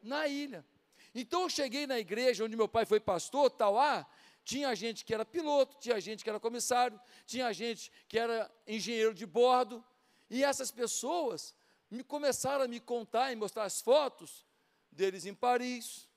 Na 0.02 0.28
ilha. 0.28 0.66
Então 1.14 1.42
eu 1.42 1.50
cheguei 1.50 1.86
na 1.86 2.00
igreja 2.00 2.46
onde 2.46 2.56
meu 2.56 2.70
pai 2.70 2.86
foi 2.86 3.02
pastor, 3.02 3.50
Tauá, 3.50 4.06
tinha 4.46 4.74
gente 4.76 5.04
que 5.04 5.14
era 5.14 5.26
piloto, 5.26 5.78
tinha 5.78 6.00
gente 6.00 6.24
que 6.24 6.30
era 6.30 6.40
comissário, 6.40 6.98
tinha 7.26 7.52
gente 7.52 7.92
que 8.08 8.18
era 8.18 8.50
engenheiro 8.66 9.14
de 9.14 9.26
bordo, 9.26 9.84
e 10.30 10.42
essas 10.42 10.72
pessoas 10.72 11.54
me 11.92 12.04
começaram 12.04 12.64
a 12.64 12.68
me 12.68 12.80
contar 12.80 13.34
e 13.34 13.36
mostrar 13.36 13.66
as 13.66 13.82
fotos 13.82 14.46
deles 14.92 15.26
em 15.26 15.34
Paris, 15.34 16.08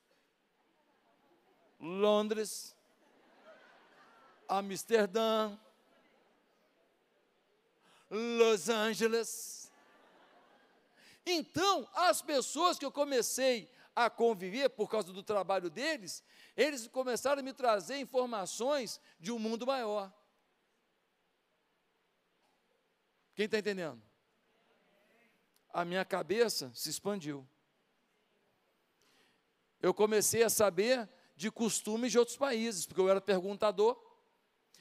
Londres, 1.80 2.75
Amsterdã, 4.49 5.56
Los 8.11 8.68
Angeles. 8.68 9.70
Então, 11.25 11.88
as 11.94 12.23
pessoas 12.23 12.78
que 12.78 12.85
eu 12.85 12.90
comecei 12.90 13.70
a 13.94 14.08
conviver 14.08 14.70
por 14.70 14.88
causa 14.88 15.12
do 15.12 15.23
trabalho 15.23 15.68
deles, 15.68 16.23
eles 16.56 16.87
começaram 16.87 17.40
a 17.40 17.42
me 17.42 17.52
trazer 17.52 17.99
informações 17.99 19.00
de 19.20 19.30
um 19.30 19.38
mundo 19.38 19.66
maior. 19.66 20.12
Quem 23.35 23.44
está 23.44 23.58
entendendo? 23.58 24.02
A 25.73 25.85
minha 25.85 26.04
cabeça 26.04 26.73
se 26.75 26.90
expandiu. 26.90 27.47
Eu 29.80 29.94
comecei 29.94 30.42
a 30.42 30.50
saber 30.50 31.08
de 31.38 31.52
costumes 31.52 32.11
de 32.11 32.18
outros 32.18 32.37
países, 32.37 32.85
porque 32.85 33.00
eu 33.00 33.09
era 33.09 33.21
perguntador. 33.21 33.97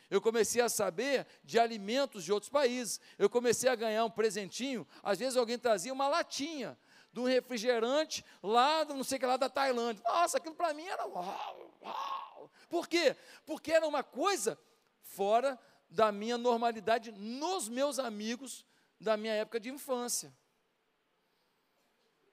Eu 0.10 0.20
comecei 0.20 0.60
a 0.60 0.68
saber 0.68 1.28
de 1.44 1.60
alimentos 1.60 2.24
de 2.24 2.34
outros 2.34 2.50
países. 2.50 3.00
Eu 3.16 3.30
comecei 3.30 3.70
a 3.70 3.76
ganhar 3.76 4.04
um 4.04 4.10
presentinho. 4.10 4.88
Às 5.04 5.20
vezes 5.20 5.38
alguém 5.38 5.60
trazia 5.60 5.94
uma 5.94 6.08
latinha 6.08 6.76
de 7.14 7.20
um 7.20 7.26
refrigerante 7.26 8.26
lá, 8.42 8.84
não 8.86 9.04
sei 9.04 9.20
que 9.20 9.26
lá 9.28 9.38
da 9.38 9.48
Tailândia. 9.48 10.04
Nossa, 10.04 10.40
aquilo 10.40 10.56
para 10.56 10.74
mim 10.74 10.88
era 10.88 11.06
uau, 11.06 11.78
uau. 11.84 12.52
Por 12.68 12.88
quê? 12.88 13.16
Porque 13.46 13.72
era 13.72 13.88
uma 13.88 14.02
coisa 14.02 14.58
fora 15.04 15.60
da 15.88 16.12
minha 16.12 16.40
normalidade 16.40 17.12
nos 17.12 17.70
meus 17.70 18.00
amigos 18.00 18.66
da 19.00 19.16
minha 19.16 19.34
época 19.34 19.60
de 19.60 19.70
infância. 19.70 20.36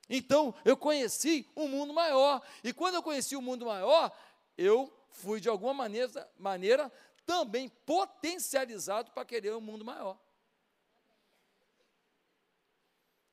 Então, 0.09 0.55
eu 0.65 0.77
conheci 0.77 1.49
um 1.57 1.69
mundo 1.69 1.93
maior. 1.93 2.43
E 2.63 2.73
quando 2.73 2.97
eu 2.97 3.03
conheci 3.03 3.35
o 3.35 3.39
um 3.39 3.43
mundo 3.43 3.67
maior, 3.67 4.15
eu 4.57 4.93
fui 5.09 5.41
de 5.41 5.49
alguma 5.49 5.73
maneira, 5.73 6.31
maneira 6.39 6.93
também 7.25 7.69
potencializado 7.69 9.11
para 9.13 9.25
querer 9.25 9.55
um 9.55 9.61
mundo 9.61 9.85
maior. 9.85 10.19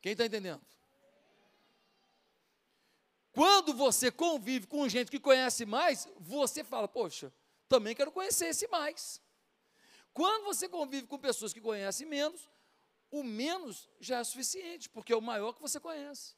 Quem 0.02 0.14
está 0.14 0.26
entendendo? 0.26 0.62
Quando 3.34 3.74
você 3.74 4.12
convive 4.12 4.68
com 4.68 4.88
gente 4.90 5.12
que 5.12 5.20
conhece 5.20 5.66
mais, 5.66 6.08
você 6.20 6.64
fala, 6.64 6.88
poxa, 6.88 7.32
também 7.70 7.96
quero 7.96 8.12
conhecer 8.12 8.48
esse 8.48 8.68
mais. 8.68 9.22
Quando 10.14 10.46
você 10.46 10.68
convive 10.68 11.08
com 11.08 11.18
pessoas 11.18 11.54
que 11.54 11.62
conhecem 11.62 12.06
menos, 12.06 12.50
o 13.10 13.24
menos 13.24 13.90
já 14.00 14.20
é 14.20 14.24
suficiente, 14.24 14.90
porque 14.90 15.14
é 15.14 15.16
o 15.16 15.22
maior 15.22 15.54
que 15.54 15.62
você 15.62 15.80
conhece. 15.80 16.36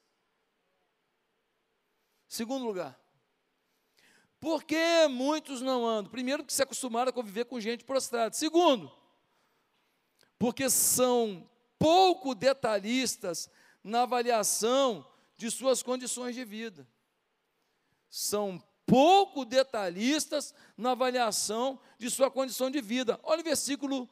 Segundo 2.33 2.65
lugar, 2.65 2.99
por 4.39 4.63
que 4.63 5.07
muitos 5.07 5.61
não 5.61 5.85
andam? 5.85 6.11
Primeiro, 6.11 6.41
porque 6.41 6.55
se 6.55 6.63
acostumaram 6.63 7.11
a 7.11 7.13
conviver 7.13 7.45
com 7.45 7.59
gente 7.59 7.83
prostrada. 7.83 8.33
Segundo, 8.33 8.91
porque 10.39 10.67
são 10.67 11.47
pouco 11.77 12.33
detalhistas 12.33 13.51
na 13.83 14.01
avaliação 14.01 15.07
de 15.37 15.51
suas 15.51 15.83
condições 15.83 16.33
de 16.33 16.43
vida. 16.43 16.87
São 18.09 18.59
pouco 18.83 19.45
detalhistas 19.45 20.55
na 20.75 20.93
avaliação 20.93 21.79
de 21.99 22.09
sua 22.09 22.31
condição 22.31 22.71
de 22.71 22.81
vida. 22.81 23.19
Olha 23.21 23.41
o 23.41 23.43
versículo 23.43 24.09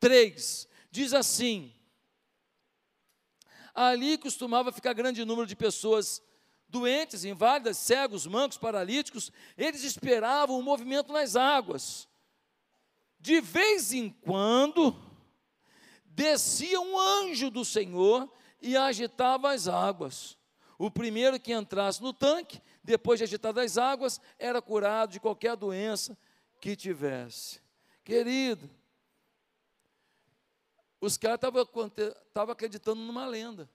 3. 0.00 0.66
Diz 0.90 1.14
assim: 1.14 1.72
Ali 3.72 4.18
costumava 4.18 4.72
ficar 4.72 4.94
grande 4.94 5.24
número 5.24 5.46
de 5.46 5.54
pessoas 5.54 6.20
doentes, 6.72 7.24
inválidas, 7.24 7.76
cegos, 7.76 8.26
mancos, 8.26 8.56
paralíticos, 8.56 9.30
eles 9.56 9.84
esperavam 9.84 10.58
o 10.58 10.62
movimento 10.62 11.12
nas 11.12 11.36
águas. 11.36 12.08
De 13.20 13.40
vez 13.40 13.92
em 13.92 14.08
quando, 14.08 14.96
descia 16.06 16.80
um 16.80 16.98
anjo 16.98 17.50
do 17.50 17.64
Senhor 17.64 18.28
e 18.60 18.76
agitava 18.76 19.52
as 19.52 19.68
águas. 19.68 20.36
O 20.78 20.90
primeiro 20.90 21.38
que 21.38 21.52
entrasse 21.52 22.02
no 22.02 22.12
tanque, 22.12 22.60
depois 22.82 23.18
de 23.18 23.24
agitar 23.24 23.56
as 23.58 23.76
águas, 23.76 24.20
era 24.38 24.60
curado 24.62 25.12
de 25.12 25.20
qualquer 25.20 25.54
doença 25.54 26.16
que 26.58 26.74
tivesse. 26.74 27.60
Querido, 28.02 28.68
os 31.00 31.16
caras 31.18 31.38
estavam 31.38 32.52
acreditando 32.52 33.00
numa 33.00 33.26
lenda. 33.26 33.68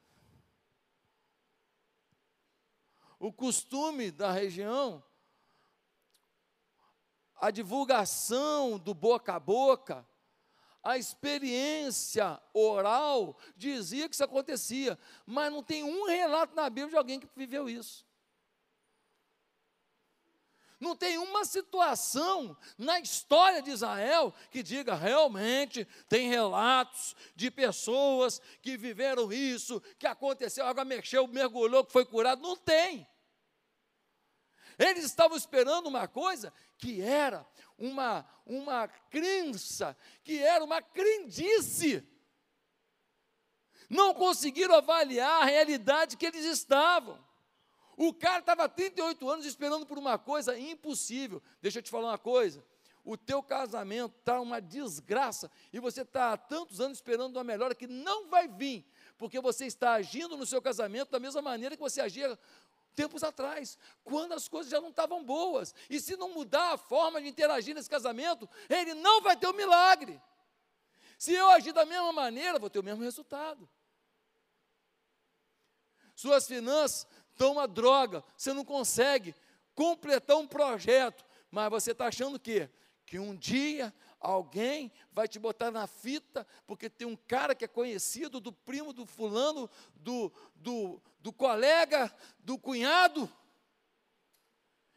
O 3.20 3.32
costume 3.34 4.12
da 4.12 4.32
região, 4.32 5.04
a 7.36 7.52
divulgação 7.52 8.80
do 8.80 8.94
boca 8.94 9.36
a 9.36 9.40
boca, 9.40 10.08
a 10.84 10.98
experiência 10.98 12.42
oral 12.54 13.38
dizia 13.58 14.08
que 14.08 14.16
isso 14.16 14.24
acontecia, 14.24 14.98
mas 15.26 15.52
não 15.52 15.62
tem 15.62 15.84
um 15.84 16.06
relato 16.06 16.56
na 16.56 16.70
Bíblia 16.70 16.92
de 16.92 16.96
alguém 16.96 17.20
que 17.20 17.28
viveu 17.36 17.68
isso. 17.68 18.07
Não 20.80 20.96
tem 20.96 21.18
uma 21.18 21.44
situação 21.44 22.56
na 22.78 23.00
história 23.00 23.62
de 23.62 23.72
Israel 23.72 24.34
que 24.52 24.62
diga 24.62 24.94
realmente 24.94 25.86
tem 26.08 26.30
relatos 26.30 27.16
de 27.36 27.50
pessoas 27.50 28.40
que 28.62 28.78
viveram 28.78 29.34
isso, 29.34 29.82
que 29.98 30.06
aconteceu, 30.06 30.66
água 30.66 30.86
mexeu, 30.86 31.28
mergulhou, 31.28 31.84
que 31.84 31.92
foi 31.92 32.06
curado. 32.06 32.42
Não 32.42 32.56
tem. 32.56 33.08
Eles 34.78 35.06
estavam 35.06 35.36
esperando 35.36 35.88
uma 35.88 36.08
coisa 36.08 36.54
que 36.78 37.02
era 37.02 37.44
uma, 37.76 38.24
uma 38.46 38.88
crença, 38.88 39.98
que 40.24 40.38
era 40.38 40.64
uma 40.64 40.80
crendice. 40.80 42.08
Não 43.90 44.14
conseguiram 44.14 44.76
avaliar 44.76 45.42
a 45.42 45.46
realidade 45.46 46.18
que 46.18 46.26
eles 46.28 46.46
estavam. 46.46 47.27
O 47.98 48.14
cara 48.14 48.40
estava 48.40 48.70
38 48.70 49.28
anos 49.28 49.46
esperando 49.46 49.84
por 49.84 49.98
uma 49.98 50.20
coisa 50.20 50.58
impossível. 50.58 51.42
Deixa 51.60 51.80
eu 51.80 51.84
te 51.84 51.90
falar 51.90 52.10
uma 52.10 52.18
coisa. 52.18 52.64
O 53.04 53.18
teu 53.18 53.42
casamento 53.42 54.14
está 54.20 54.40
uma 54.40 54.62
desgraça 54.62 55.50
e 55.74 55.80
você 55.80 56.02
está 56.02 56.34
há 56.34 56.38
tantos 56.38 56.80
anos 56.80 57.00
esperando 57.00 57.36
uma 57.36 57.44
melhora 57.44 57.74
que 57.74 57.88
não 57.88 58.28
vai 58.28 58.48
vir, 58.48 58.86
porque 59.18 59.40
você 59.40 59.66
está 59.66 59.94
agindo 59.94 60.38
no 60.38 60.46
seu 60.46 60.62
casamento 60.62 61.10
da 61.10 61.20
mesma 61.20 61.42
maneira 61.42 61.76
que 61.76 61.82
você 61.82 62.00
agia 62.00 62.38
tempos 62.94 63.24
atrás, 63.24 63.78
quando 64.04 64.34
as 64.34 64.48
coisas 64.48 64.72
já 64.72 64.82
não 64.82 64.90
estavam 64.90 65.24
boas. 65.24 65.74
E 65.90 66.00
se 66.00 66.16
não 66.18 66.34
mudar 66.34 66.74
a 66.74 66.78
forma 66.78 67.22
de 67.22 67.28
interagir 67.28 67.74
nesse 67.74 67.90
casamento, 67.90 68.48
ele 68.70 68.94
não 68.94 69.22
vai 69.22 69.36
ter 69.38 69.48
o 69.48 69.52
um 69.52 69.54
milagre. 69.54 70.22
Se 71.18 71.32
eu 71.34 71.50
agir 71.50 71.72
da 71.72 71.86
mesma 71.86 72.12
maneira, 72.12 72.60
vou 72.60 72.70
ter 72.70 72.80
o 72.80 72.84
mesmo 72.84 73.04
resultado. 73.04 73.68
Suas 76.18 76.48
finanças 76.48 77.08
então, 77.38 77.52
uma 77.52 77.68
droga, 77.68 78.24
você 78.36 78.52
não 78.52 78.66
consegue 78.66 79.36
completar 79.76 80.38
um 80.38 80.48
projeto, 80.48 81.24
mas 81.52 81.70
você 81.70 81.92
está 81.92 82.08
achando 82.08 82.40
que 82.40 82.68
que 83.06 83.18
um 83.18 83.34
dia 83.34 83.94
alguém 84.20 84.92
vai 85.14 85.30
te 85.30 85.40
botar 85.40 85.72
na 85.72 85.88
fita, 85.88 86.46
porque 86.66 86.90
tem 86.90 87.08
um 87.08 87.16
cara 87.16 87.56
que 87.56 87.64
é 87.64 87.68
conhecido 87.68 88.42
do 88.42 88.52
primo 88.52 88.92
do 88.92 89.06
fulano, 89.06 89.70
do, 89.96 90.30
do, 90.56 91.02
do 91.20 91.32
colega, 91.32 92.14
do 92.40 92.58
cunhado, 92.58 93.32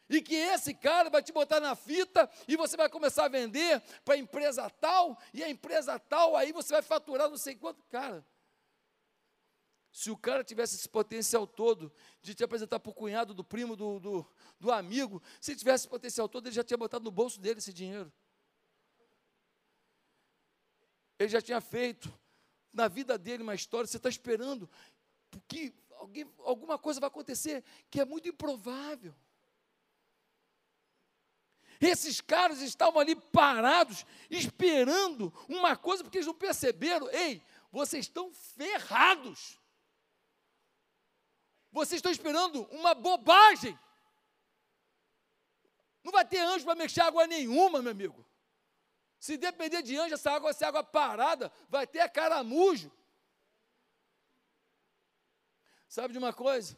e 0.09 0.21
que 0.21 0.35
esse 0.35 0.73
cara 0.73 1.09
vai 1.09 1.23
te 1.23 1.31
botar 1.31 1.61
na 1.61 1.73
fita 1.73 2.29
e 2.47 2.57
você 2.57 2.75
vai 2.75 2.89
começar 2.89 3.25
a 3.25 3.29
vender 3.29 3.79
para 4.03 4.15
a 4.15 4.17
empresa 4.17 4.69
tal, 4.69 5.17
e 5.31 5.41
a 5.41 5.49
empresa 5.49 5.97
tal, 5.97 6.35
aí 6.35 6.51
você 6.51 6.73
vai 6.73 6.81
faturar 6.81 7.29
não 7.29 7.37
sei 7.37 7.55
quanto. 7.55 7.81
Cara, 7.85 8.25
se 9.91 10.09
o 10.09 10.17
cara 10.17 10.43
tivesse 10.43 10.75
esse 10.75 10.87
potencial 10.87 11.45
todo 11.45 11.91
de 12.21 12.33
te 12.33 12.43
apresentar 12.43 12.79
para 12.79 12.89
o 12.89 12.93
cunhado, 12.93 13.33
do 13.33 13.43
primo, 13.43 13.75
do, 13.75 13.99
do, 13.99 14.25
do 14.59 14.71
amigo, 14.71 15.21
se 15.39 15.55
tivesse 15.55 15.83
esse 15.83 15.89
potencial 15.89 16.29
todo, 16.29 16.47
ele 16.47 16.55
já 16.55 16.63
tinha 16.63 16.77
botado 16.77 17.03
no 17.03 17.11
bolso 17.11 17.39
dele 17.39 17.59
esse 17.59 17.73
dinheiro. 17.73 18.11
Ele 21.19 21.29
já 21.29 21.41
tinha 21.41 21.59
feito 21.59 22.11
na 22.71 22.87
vida 22.87 23.17
dele 23.17 23.43
uma 23.43 23.53
história, 23.53 23.85
você 23.85 23.97
está 23.97 24.07
esperando 24.07 24.69
que 25.47 25.73
alguém, 25.91 26.25
alguma 26.39 26.77
coisa 26.79 26.99
vai 26.99 27.07
acontecer 27.07 27.63
que 27.89 27.99
é 27.99 28.05
muito 28.05 28.29
improvável. 28.29 29.13
Esses 31.81 32.21
caras 32.21 32.61
estavam 32.61 32.99
ali 32.99 33.15
parados, 33.15 34.05
esperando 34.29 35.33
uma 35.49 35.75
coisa, 35.75 36.03
porque 36.03 36.19
eles 36.19 36.27
não 36.27 36.33
perceberam. 36.33 37.09
Ei, 37.09 37.41
vocês 37.71 38.05
estão 38.05 38.31
ferrados. 38.31 39.59
Vocês 41.71 41.99
estão 41.99 42.11
esperando 42.11 42.63
uma 42.71 42.93
bobagem. 42.93 43.77
Não 46.03 46.11
vai 46.11 46.25
ter 46.25 46.39
anjo 46.39 46.65
para 46.65 46.75
mexer 46.75 47.01
água 47.01 47.25
nenhuma, 47.27 47.81
meu 47.81 47.91
amigo. 47.91 48.25
Se 49.19 49.37
depender 49.37 49.81
de 49.81 49.95
anjo, 49.97 50.15
essa 50.15 50.31
água 50.31 50.51
vai 50.51 50.53
ser 50.53 50.65
água 50.65 50.83
parada, 50.83 51.51
vai 51.69 51.85
ter 51.85 52.09
caramujo. 52.09 52.91
Sabe 55.87 56.13
de 56.13 56.17
uma 56.17 56.33
coisa? 56.33 56.77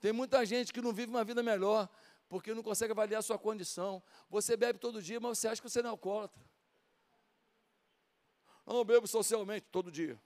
Tem 0.00 0.12
muita 0.12 0.44
gente 0.46 0.72
que 0.72 0.80
não 0.80 0.92
vive 0.92 1.10
uma 1.10 1.24
vida 1.24 1.42
melhor, 1.42 1.88
porque 2.28 2.54
não 2.54 2.62
consegue 2.62 2.92
avaliar 2.92 3.20
a 3.20 3.22
sua 3.22 3.38
condição. 3.38 4.02
Você 4.30 4.56
bebe 4.56 4.78
todo 4.78 5.02
dia, 5.02 5.20
mas 5.20 5.38
você 5.38 5.48
acha 5.48 5.60
que 5.60 5.68
você 5.68 5.82
não 5.82 5.90
é 5.90 5.90
alcoólatra. 5.90 6.42
Não, 8.66 8.84
bebo 8.84 9.06
socialmente 9.06 9.66
todo 9.70 9.92
dia. 9.92 10.20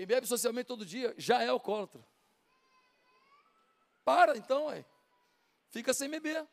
Quem 0.00 0.06
bebe 0.06 0.26
socialmente 0.26 0.66
todo 0.66 0.86
dia 0.86 1.14
já 1.18 1.42
é 1.42 1.48
alcoólatra. 1.48 2.02
para 4.02 4.34
então, 4.34 4.68
ué. 4.68 4.82
fica 5.68 5.92
sem 5.92 6.08
beber. 6.08 6.48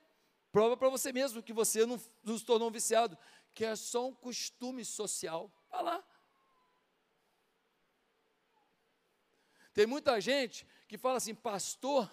Prova 0.51 0.75
para 0.75 0.89
você 0.89 1.13
mesmo 1.13 1.41
que 1.41 1.53
você 1.53 1.85
não, 1.85 1.97
não 2.25 2.37
se 2.37 2.43
tornou 2.43 2.67
um 2.67 2.71
viciado, 2.73 3.17
que 3.53 3.63
é 3.63 3.73
só 3.77 4.05
um 4.05 4.13
costume 4.13 4.83
social. 4.83 5.49
Vai 5.71 5.81
lá. 5.81 6.03
Tem 9.73 9.85
muita 9.85 10.19
gente 10.19 10.67
que 10.85 10.97
fala 10.97 11.15
assim, 11.15 11.33
pastor, 11.33 12.11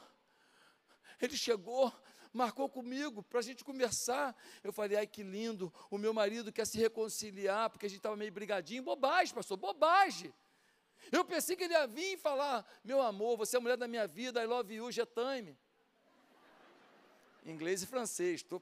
ele 1.20 1.36
chegou, 1.36 1.92
marcou 2.32 2.68
comigo 2.68 3.24
para 3.24 3.40
a 3.40 3.42
gente 3.42 3.64
conversar. 3.64 4.36
Eu 4.62 4.72
falei, 4.72 4.98
ai 4.98 5.06
que 5.08 5.24
lindo, 5.24 5.74
o 5.90 5.98
meu 5.98 6.14
marido 6.14 6.52
quer 6.52 6.64
se 6.64 6.78
reconciliar, 6.78 7.70
porque 7.70 7.86
a 7.86 7.88
gente 7.88 7.98
estava 7.98 8.16
meio 8.16 8.30
brigadinho. 8.30 8.84
Bobagem, 8.84 9.34
pastor, 9.34 9.56
bobagem. 9.56 10.32
Eu 11.10 11.24
pensei 11.24 11.56
que 11.56 11.64
ele 11.64 11.74
ia 11.74 11.86
vir 11.86 12.14
e 12.14 12.16
falar, 12.16 12.66
meu 12.82 13.00
amor, 13.00 13.36
você 13.36 13.56
é 13.56 13.58
a 13.58 13.60
mulher 13.60 13.76
da 13.76 13.88
minha 13.88 14.06
vida, 14.06 14.42
I 14.42 14.46
love 14.46 14.74
you, 14.74 14.90
je 14.90 15.04
time. 15.06 15.56
Inglês 17.44 17.82
e 17.82 17.86
francês. 17.86 18.42
Tô... 18.42 18.60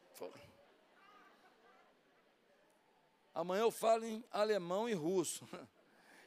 Amanhã 3.34 3.62
eu 3.62 3.70
falo 3.70 4.04
em 4.04 4.24
alemão 4.30 4.88
e 4.88 4.94
russo. 4.94 5.48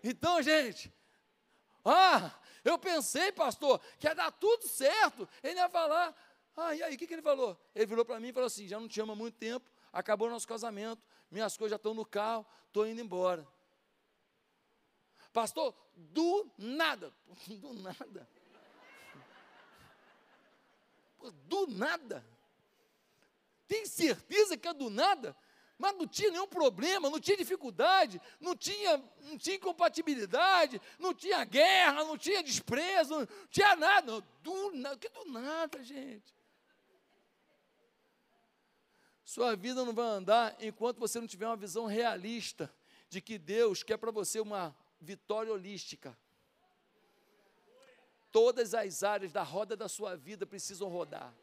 Então, 0.07 0.39
gente, 0.39 0.93
ah, 1.83 2.31
eu 2.63 2.77
pensei, 2.77 3.31
pastor, 3.31 3.81
que 3.97 4.05
ia 4.05 4.13
dar 4.13 4.31
tudo 4.31 4.67
certo. 4.67 5.27
Ele 5.41 5.59
ia 5.59 5.67
falar, 5.67 6.15
ah, 6.57 6.73
e 6.73 6.81
aí, 6.81 6.95
o 6.95 6.97
que, 6.97 7.05
que 7.05 7.13
ele 7.13 7.21
falou? 7.21 7.59
Ele 7.73 7.85
virou 7.85 8.05
para 8.05 8.19
mim 8.19 8.29
e 8.29 8.33
falou 8.33 8.47
assim: 8.47 8.67
já 8.67 8.79
não 8.79 8.87
te 8.87 9.01
amo 9.01 9.11
há 9.11 9.15
muito 9.15 9.35
tempo, 9.37 9.69
acabou 9.91 10.27
o 10.27 10.31
nosso 10.31 10.47
casamento, 10.47 11.01
minhas 11.29 11.57
coisas 11.57 11.71
já 11.71 11.75
estão 11.75 11.93
no 11.93 12.05
carro, 12.05 12.45
estou 12.67 12.87
indo 12.87 13.01
embora. 13.01 13.47
Pastor, 15.35 15.75
do 15.97 16.49
nada, 16.57 17.13
do 17.45 17.73
nada, 17.73 18.29
do 21.43 21.67
nada. 21.67 22.25
Tem 23.67 23.85
certeza 23.85 24.55
que 24.55 24.65
é 24.65 24.73
do 24.73 24.89
nada? 24.89 25.35
Mas 25.77 25.93
não 25.97 26.07
tinha 26.07 26.31
nenhum 26.31 26.47
problema, 26.47 27.09
não 27.09 27.19
tinha 27.19 27.35
dificuldade, 27.35 28.21
não 28.39 28.55
tinha, 28.55 28.97
não 29.23 29.37
tinha 29.37 29.57
incompatibilidade, 29.57 30.81
não 30.97 31.13
tinha 31.13 31.43
guerra, 31.43 32.05
não 32.05 32.17
tinha 32.17 32.41
desprezo, 32.41 33.19
não 33.19 33.47
tinha 33.49 33.75
nada. 33.75 34.21
Do 34.41 34.71
nada, 34.71 34.95
que 34.95 35.09
do 35.09 35.25
nada, 35.25 35.83
gente. 35.83 36.33
Sua 39.25 39.53
vida 39.53 39.83
não 39.83 39.93
vai 39.93 40.07
andar 40.07 40.55
enquanto 40.61 40.97
você 40.97 41.19
não 41.19 41.27
tiver 41.27 41.45
uma 41.45 41.57
visão 41.57 41.87
realista 41.87 42.73
de 43.09 43.19
que 43.19 43.37
Deus 43.37 43.83
quer 43.83 43.97
para 43.97 44.11
você 44.11 44.39
uma 44.39 44.73
vitória 44.99 45.51
holística. 45.51 46.17
Todas 48.31 48.73
as 48.73 49.03
áreas 49.03 49.31
da 49.31 49.43
roda 49.43 49.77
da 49.77 49.87
sua 49.87 50.15
vida 50.15 50.45
precisam 50.45 50.89
rodar. 50.89 51.33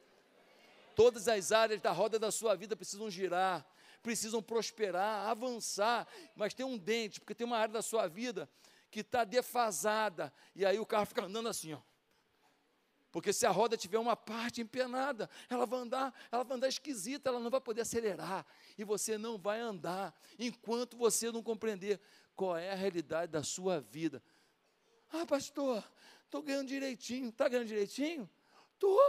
Todas 0.95 1.27
as 1.27 1.53
áreas 1.53 1.81
da 1.81 1.91
roda 1.91 2.19
da 2.19 2.31
sua 2.31 2.55
vida 2.55 2.77
precisam 2.77 3.11
girar, 3.11 3.67
precisam 4.03 4.43
prosperar, 4.43 5.29
avançar. 5.29 6.07
Mas 6.37 6.53
tem 6.53 6.67
um 6.67 6.77
dente, 6.77 7.19
porque 7.19 7.35
tem 7.35 7.47
uma 7.47 7.57
área 7.57 7.73
da 7.73 7.83
sua 7.83 8.07
vida 8.09 8.49
que 8.91 9.01
está 9.01 9.25
defasada. 9.25 10.33
E 10.55 10.67
aí 10.67 10.79
o 10.79 10.85
carro 10.85 11.07
fica 11.07 11.25
andando 11.25 11.49
assim, 11.49 11.73
ó. 11.73 11.81
Porque 13.13 13.31
se 13.31 13.45
a 13.45 13.51
roda 13.51 13.77
tiver 13.77 13.99
uma 13.99 14.17
parte 14.17 14.63
empenada, 14.63 15.29
ela 15.51 15.67
vai 15.67 15.81
andar, 15.81 16.15
ela 16.33 16.43
vai 16.43 16.57
andar 16.57 16.69
esquisita, 16.69 17.29
ela 17.29 17.39
não 17.39 17.51
vai 17.51 17.61
poder 17.61 17.83
acelerar 17.83 18.47
e 18.77 18.85
você 18.85 19.19
não 19.19 19.37
vai 19.37 19.61
andar 19.61 20.19
enquanto 20.39 20.97
você 20.97 21.31
não 21.31 21.43
compreender 21.43 22.01
qual 22.35 22.57
é 22.57 22.71
a 22.71 22.75
realidade 22.75 23.31
da 23.33 23.43
sua 23.43 23.81
vida. 23.81 24.23
Ah, 25.11 25.27
pastor, 25.27 25.85
estou 26.25 26.43
ganhando 26.43 26.69
direitinho. 26.69 27.29
Está 27.29 27.49
ganhando 27.49 27.69
direitinho? 27.69 28.29
Estou. 28.75 29.01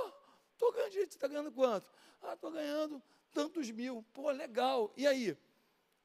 Estou 0.52 0.72
ganhando 0.72 0.92
direitinho. 0.92 1.16
Está 1.16 1.28
ganhando 1.28 1.52
quanto? 1.52 1.90
Ah, 2.22 2.34
estou 2.34 2.52
ganhando 2.52 3.02
tantos 3.32 3.70
mil. 3.72 4.04
Pô, 4.14 4.30
legal. 4.32 4.94
E 4.98 5.08
aí? 5.08 5.38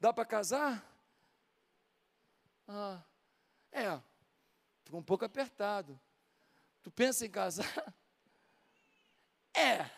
Dá 0.00 0.12
para 0.12 0.24
casar? 0.24 0.84
Ah, 2.66 3.02
é. 3.72 4.00
Ficou 4.84 5.00
um 5.00 5.04
pouco 5.04 5.24
apertado. 5.24 6.00
Tu 6.82 6.90
pensa 6.90 7.26
em 7.26 7.30
casar? 7.30 7.66
É. 9.54 9.90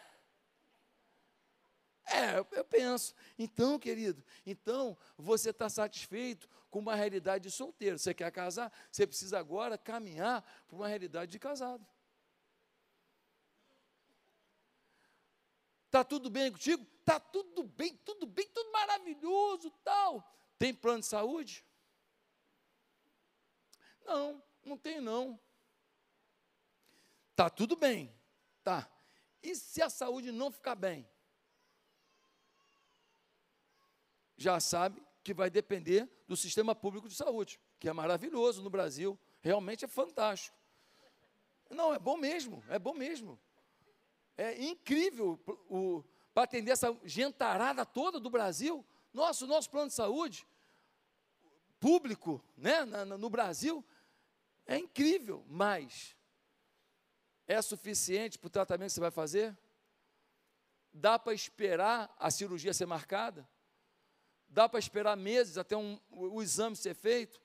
É, 2.11 2.39
eu 2.59 2.65
penso. 2.65 3.15
Então, 3.39 3.79
querido, 3.79 4.23
então 4.45 4.99
você 5.17 5.51
está 5.51 5.69
satisfeito 5.69 6.49
com 6.69 6.81
uma 6.81 6.97
realidade 6.97 7.45
de 7.45 7.51
solteiro. 7.51 7.99
Você 7.99 8.13
quer 8.13 8.31
casar? 8.33 8.73
Você 8.91 9.07
precisa 9.07 9.39
agora 9.39 9.79
caminhar 9.79 10.43
para 10.67 10.77
uma 10.77 10.89
realidade 10.89 11.31
de 11.31 11.39
casado. 11.39 11.87
Está 15.87 16.03
tudo 16.03 16.29
bem 16.29 16.51
contigo? 16.51 16.87
Está 17.01 17.19
tudo 17.19 17.63
bem, 17.65 17.97
tudo 18.05 18.27
bem, 18.27 18.47
tudo 18.49 18.71
maravilhoso, 18.73 19.71
tal. 19.85 20.25
Tem 20.59 20.75
plano 20.75 21.01
de 21.01 21.07
saúde? 21.07 21.65
Não, 24.05 24.43
não 24.65 24.77
tem 24.77 25.01
não. 25.01 25.39
Tá 27.35 27.49
tudo 27.49 27.77
bem. 27.77 28.13
Tá. 28.63 28.89
E 29.43 29.55
se 29.55 29.81
a 29.81 29.89
saúde 29.89 30.31
não 30.31 30.51
ficar 30.51 30.75
bem? 30.75 31.09
Já 34.41 34.59
sabe 34.59 35.03
que 35.23 35.35
vai 35.35 35.51
depender 35.51 36.09
do 36.27 36.35
sistema 36.35 36.75
público 36.75 37.07
de 37.07 37.15
saúde, 37.15 37.61
que 37.79 37.91
é 37.91 37.93
maravilhoso 37.93 38.63
no 38.63 38.71
Brasil, 38.71 39.19
realmente 39.43 39.85
é 39.85 39.89
fantástico. 39.89 40.57
Não, 41.69 41.93
é 41.93 41.99
bom 41.99 42.17
mesmo, 42.17 42.65
é 42.71 42.79
bom 42.79 42.95
mesmo. 42.95 43.39
É 44.39 44.59
incrível 44.63 45.39
para 46.33 46.45
atender 46.45 46.71
essa 46.71 46.99
gentarada 47.05 47.85
toda 47.85 48.19
do 48.19 48.31
Brasil. 48.31 48.83
Nosso, 49.13 49.47
nosso 49.47 49.69
plano 49.69 49.89
de 49.89 49.95
saúde 49.95 50.47
público 51.79 52.43
né, 52.57 52.87
no 52.87 53.29
Brasil 53.29 53.85
é 54.65 54.79
incrível, 54.79 55.45
mas 55.49 56.17
é 57.47 57.61
suficiente 57.61 58.39
para 58.39 58.47
o 58.47 58.51
tratamento 58.51 58.89
que 58.89 58.95
você 58.95 59.01
vai 59.01 59.11
fazer? 59.11 59.59
Dá 60.95 61.19
para 61.19 61.35
esperar 61.35 62.11
a 62.19 62.31
cirurgia 62.31 62.73
ser 62.73 62.87
marcada? 62.87 63.47
Dá 64.51 64.69
para 64.69 64.81
esperar 64.81 65.17
meses 65.17 65.57
até 65.57 65.77
um, 65.77 65.99
o 66.11 66.43
exame 66.43 66.75
ser 66.75 66.95
feito? 66.95 67.41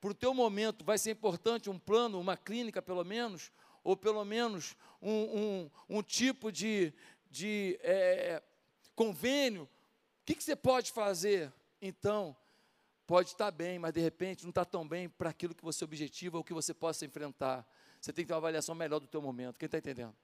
Para 0.00 0.10
o 0.10 0.14
teu 0.14 0.34
momento 0.34 0.84
vai 0.84 0.98
ser 0.98 1.12
importante 1.12 1.70
um 1.70 1.78
plano, 1.78 2.20
uma 2.20 2.36
clínica 2.36 2.82
pelo 2.82 3.02
menos, 3.02 3.50
ou 3.82 3.96
pelo 3.96 4.22
menos 4.22 4.76
um, 5.00 5.10
um, 5.10 5.70
um 5.88 6.02
tipo 6.02 6.52
de, 6.52 6.92
de 7.30 7.78
é, 7.82 8.42
convênio. 8.94 9.62
O 9.62 9.68
que, 10.26 10.34
que 10.34 10.44
você 10.44 10.54
pode 10.54 10.92
fazer? 10.92 11.50
Então, 11.80 12.36
pode 13.06 13.30
estar 13.30 13.50
bem, 13.50 13.78
mas 13.78 13.92
de 13.94 14.00
repente 14.00 14.42
não 14.42 14.50
está 14.50 14.64
tão 14.64 14.86
bem 14.86 15.08
para 15.08 15.30
aquilo 15.30 15.54
que 15.54 15.64
você 15.64 15.84
objetiva 15.84 16.36
ou 16.36 16.44
que 16.44 16.52
você 16.52 16.74
possa 16.74 17.06
enfrentar. 17.06 17.66
Você 18.00 18.12
tem 18.12 18.24
que 18.24 18.28
ter 18.28 18.34
uma 18.34 18.38
avaliação 18.38 18.74
melhor 18.74 18.98
do 18.98 19.06
teu 19.06 19.22
momento. 19.22 19.58
Quem 19.58 19.66
está 19.66 19.78
entendendo? 19.78 20.14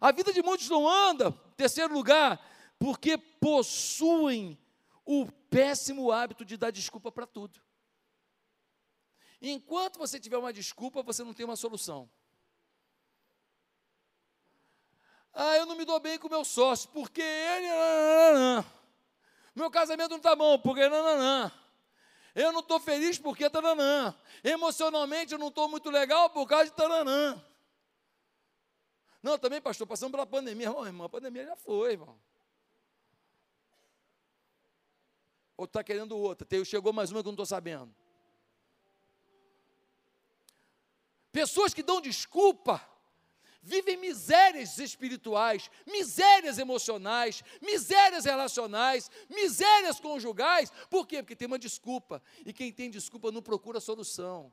A 0.00 0.12
vida 0.12 0.32
de 0.32 0.42
muitos 0.42 0.68
não 0.68 0.88
anda, 0.88 1.32
terceiro 1.56 1.92
lugar, 1.92 2.40
porque 2.80 3.18
possuem 3.18 4.58
o 5.04 5.30
péssimo 5.50 6.10
hábito 6.10 6.46
de 6.46 6.56
dar 6.56 6.70
desculpa 6.70 7.12
para 7.12 7.26
tudo. 7.26 7.60
Enquanto 9.40 9.98
você 9.98 10.18
tiver 10.18 10.38
uma 10.38 10.52
desculpa, 10.52 11.02
você 11.02 11.22
não 11.22 11.34
tem 11.34 11.44
uma 11.44 11.56
solução. 11.56 12.10
Ah, 15.32 15.56
eu 15.58 15.66
não 15.66 15.76
me 15.76 15.84
dou 15.84 16.00
bem 16.00 16.18
com 16.18 16.28
meu 16.28 16.42
sócio, 16.42 16.88
porque 16.88 17.20
ele. 17.20 17.68
Meu 19.54 19.70
casamento 19.70 20.10
não 20.10 20.16
está 20.16 20.34
bom, 20.34 20.58
porque. 20.58 20.80
Eu 22.34 22.52
não 22.52 22.60
estou 22.60 22.80
feliz 22.80 23.18
porque 23.18 23.50
taranã. 23.50 24.14
Emocionalmente 24.42 25.32
eu 25.32 25.38
não 25.38 25.48
estou 25.48 25.68
muito 25.68 25.90
legal 25.90 26.30
por 26.30 26.46
causa 26.48 26.66
de 26.66 26.72
taranã. 26.72 27.40
Não, 29.22 29.38
também, 29.38 29.60
pastor, 29.60 29.86
passamos 29.86 30.12
pela 30.12 30.24
pandemia. 30.24 30.68
Irmão, 30.68 31.04
a 31.04 31.08
pandemia 31.10 31.44
já 31.44 31.56
foi, 31.56 31.92
irmão. 31.92 32.18
Ou 35.60 35.66
está 35.66 35.84
querendo 35.84 36.16
outra? 36.16 36.48
Chegou 36.64 36.90
mais 36.90 37.10
uma 37.10 37.22
que 37.22 37.28
eu 37.28 37.32
não 37.32 37.34
estou 37.34 37.44
sabendo. 37.44 37.94
Pessoas 41.30 41.74
que 41.74 41.82
dão 41.82 42.00
desculpa 42.00 42.82
vivem 43.60 43.98
misérias 43.98 44.78
espirituais, 44.78 45.70
misérias 45.86 46.56
emocionais, 46.56 47.44
misérias 47.60 48.24
relacionais, 48.24 49.10
misérias 49.28 50.00
conjugais. 50.00 50.72
Por 50.88 51.06
quê? 51.06 51.22
Porque 51.22 51.36
tem 51.36 51.46
uma 51.46 51.58
desculpa. 51.58 52.22
E 52.46 52.54
quem 52.54 52.72
tem 52.72 52.90
desculpa 52.90 53.30
não 53.30 53.42
procura 53.42 53.80
solução. 53.80 54.50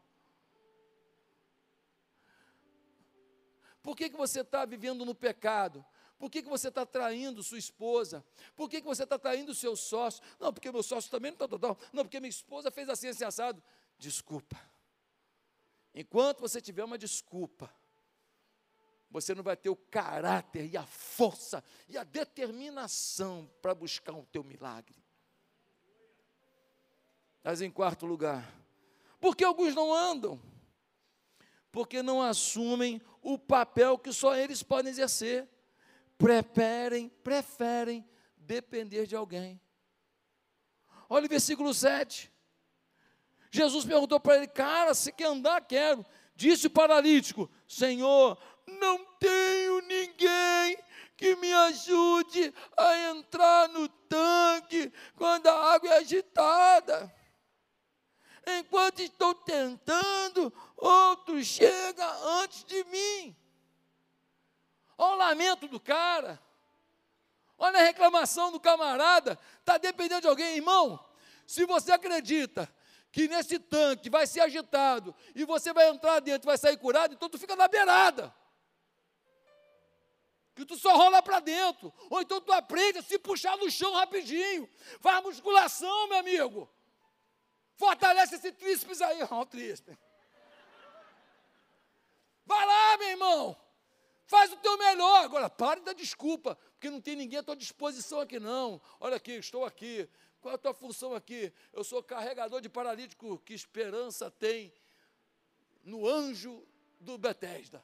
Por 3.81 3.95
que, 3.95 4.09
que 4.09 4.17
você 4.17 4.41
está 4.41 4.65
vivendo 4.65 5.05
no 5.05 5.15
pecado? 5.15 5.85
Por 6.17 6.31
que, 6.31 6.41
que 6.41 6.49
você 6.49 6.69
está 6.69 6.85
traindo 6.85 7.43
sua 7.43 7.59
esposa? 7.59 8.25
Por 8.55 8.69
que, 8.69 8.81
que 8.81 8.87
você 8.87 9.03
está 9.03 9.19
traindo 9.19 9.53
seu 9.53 9.75
sócio? 9.75 10.23
Não, 10.39 10.51
porque 10.51 10.71
meu 10.71 10.81
sócio 10.81 11.11
também 11.11 11.31
não 11.31 11.35
está 11.35 11.47
total. 11.47 11.77
Não, 11.93 12.03
porque 12.03 12.19
minha 12.19 12.29
esposa 12.29 12.71
fez 12.71 12.89
assim, 12.89 13.07
assim, 13.07 13.23
assado. 13.23 13.61
Desculpa. 13.99 14.57
Enquanto 15.93 16.39
você 16.39 16.59
tiver 16.59 16.83
uma 16.83 16.97
desculpa, 16.97 17.71
você 19.09 19.33
não 19.33 19.43
vai 19.43 19.55
ter 19.55 19.69
o 19.69 19.75
caráter 19.75 20.71
e 20.71 20.77
a 20.77 20.85
força 20.85 21.63
e 21.87 21.97
a 21.97 22.03
determinação 22.03 23.49
para 23.61 23.73
buscar 23.73 24.13
o 24.13 24.25
teu 24.25 24.43
milagre. 24.43 24.95
Mas 27.43 27.61
em 27.61 27.71
quarto 27.71 28.05
lugar, 28.05 28.51
porque 29.19 29.43
alguns 29.43 29.73
não 29.73 29.93
andam? 29.93 30.39
Porque 31.71 32.01
não 32.01 32.21
assumem 32.21 33.01
o 33.21 33.37
papel 33.37 33.97
que 33.97 34.11
só 34.11 34.35
eles 34.35 34.63
podem 34.63 34.91
exercer. 34.91 35.47
Preferem, 36.17 37.09
preferem 37.23 38.07
depender 38.35 39.05
de 39.05 39.15
alguém. 39.15 39.61
Olha 41.09 41.25
o 41.25 41.29
versículo 41.29 41.73
7. 41.73 42.31
Jesus 43.51 43.85
perguntou 43.85 44.19
para 44.19 44.37
ele: 44.37 44.47
Cara, 44.47 44.93
se 44.93 45.11
quer 45.11 45.27
andar, 45.27 45.61
quero. 45.61 46.05
Disse 46.35 46.67
o 46.67 46.71
paralítico: 46.71 47.49
Senhor, 47.67 48.37
não 48.79 49.03
tenho 49.19 49.81
ninguém 49.81 50.77
que 51.15 51.35
me 51.37 51.51
ajude 51.51 52.53
a 52.77 53.09
entrar 53.09 53.69
no 53.69 53.87
tanque 53.87 54.91
quando 55.15 55.47
a 55.47 55.73
água 55.73 55.89
é 55.89 55.97
agitada. 55.97 57.13
Enquanto 58.59 59.01
estou 59.01 59.33
tentando, 59.33 60.53
outro 60.77 61.43
chega 61.43 62.07
antes 62.41 62.63
de 62.63 62.83
mim. 62.85 63.35
Olha 64.97 65.13
o 65.13 65.17
lamento 65.17 65.67
do 65.67 65.79
cara. 65.79 66.41
Olha 67.57 67.79
a 67.79 67.83
reclamação 67.83 68.51
do 68.51 68.59
camarada. 68.59 69.39
Está 69.59 69.77
dependendo 69.77 70.21
de 70.21 70.27
alguém, 70.27 70.55
irmão. 70.55 70.99
Se 71.45 71.65
você 71.65 71.91
acredita 71.91 72.71
que 73.11 73.27
nesse 73.27 73.57
tanque 73.57 74.09
vai 74.09 74.27
ser 74.27 74.41
agitado 74.41 75.15
e 75.33 75.45
você 75.45 75.73
vai 75.73 75.89
entrar 75.89 76.19
dentro 76.19 76.45
vai 76.45 76.57
sair 76.57 76.77
curado, 76.77 77.13
então 77.13 77.29
tu 77.29 77.37
fica 77.37 77.55
na 77.55 77.67
beirada. 77.67 78.33
Que 80.53 80.65
tu 80.65 80.75
só 80.75 80.95
rola 80.95 81.21
para 81.21 81.39
dentro. 81.39 81.93
Ou 82.09 82.21
então 82.21 82.41
tu 82.41 82.51
aprende 82.51 82.99
a 82.99 83.03
se 83.03 83.19
puxar 83.19 83.55
no 83.57 83.69
chão 83.69 83.93
rapidinho. 83.93 84.67
Faz 84.99 85.23
musculação, 85.23 86.07
meu 86.09 86.17
amigo. 86.17 86.69
Fortalece 87.75 88.35
esse 88.35 88.51
tríceps 88.51 89.01
aí. 89.01 89.21
Olha 89.29 89.41
o 89.41 89.45
tríceps. 89.45 89.95
Vai 92.45 92.65
lá, 92.65 92.97
meu 92.97 93.09
irmão. 93.09 93.66
Faz 94.27 94.51
o 94.51 94.57
teu 94.57 94.77
melhor. 94.77 95.23
Agora, 95.23 95.49
pare 95.49 95.81
da 95.81 95.93
desculpa, 95.93 96.55
porque 96.73 96.89
não 96.89 96.99
tem 96.99 97.15
ninguém 97.15 97.39
à 97.39 97.43
tua 97.43 97.55
disposição 97.55 98.19
aqui, 98.19 98.39
não. 98.39 98.79
Olha 98.99 99.15
aqui, 99.15 99.31
estou 99.31 99.63
aqui. 99.63 100.07
Qual 100.41 100.51
é 100.51 100.55
a 100.55 100.57
tua 100.57 100.73
função 100.73 101.15
aqui? 101.15 101.51
Eu 101.71 101.83
sou 101.83 102.03
carregador 102.03 102.59
de 102.59 102.67
paralítico. 102.67 103.39
Que 103.39 103.53
esperança 103.53 104.29
tem 104.29 104.73
no 105.81 106.05
anjo 106.05 106.61
do 106.99 107.17
Betesda? 107.17 107.83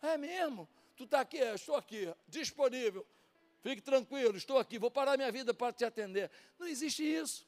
É 0.00 0.16
mesmo? 0.16 0.68
Tu 0.96 1.02
está 1.02 1.20
aqui? 1.20 1.38
É, 1.38 1.54
estou 1.54 1.74
aqui, 1.74 2.14
disponível. 2.28 3.04
Fique 3.60 3.82
tranquilo, 3.82 4.36
estou 4.36 4.58
aqui, 4.58 4.78
vou 4.78 4.92
parar 4.92 5.16
minha 5.16 5.32
vida 5.32 5.52
para 5.52 5.72
te 5.72 5.84
atender. 5.84 6.30
Não 6.56 6.68
existe 6.68 7.02
isso. 7.02 7.47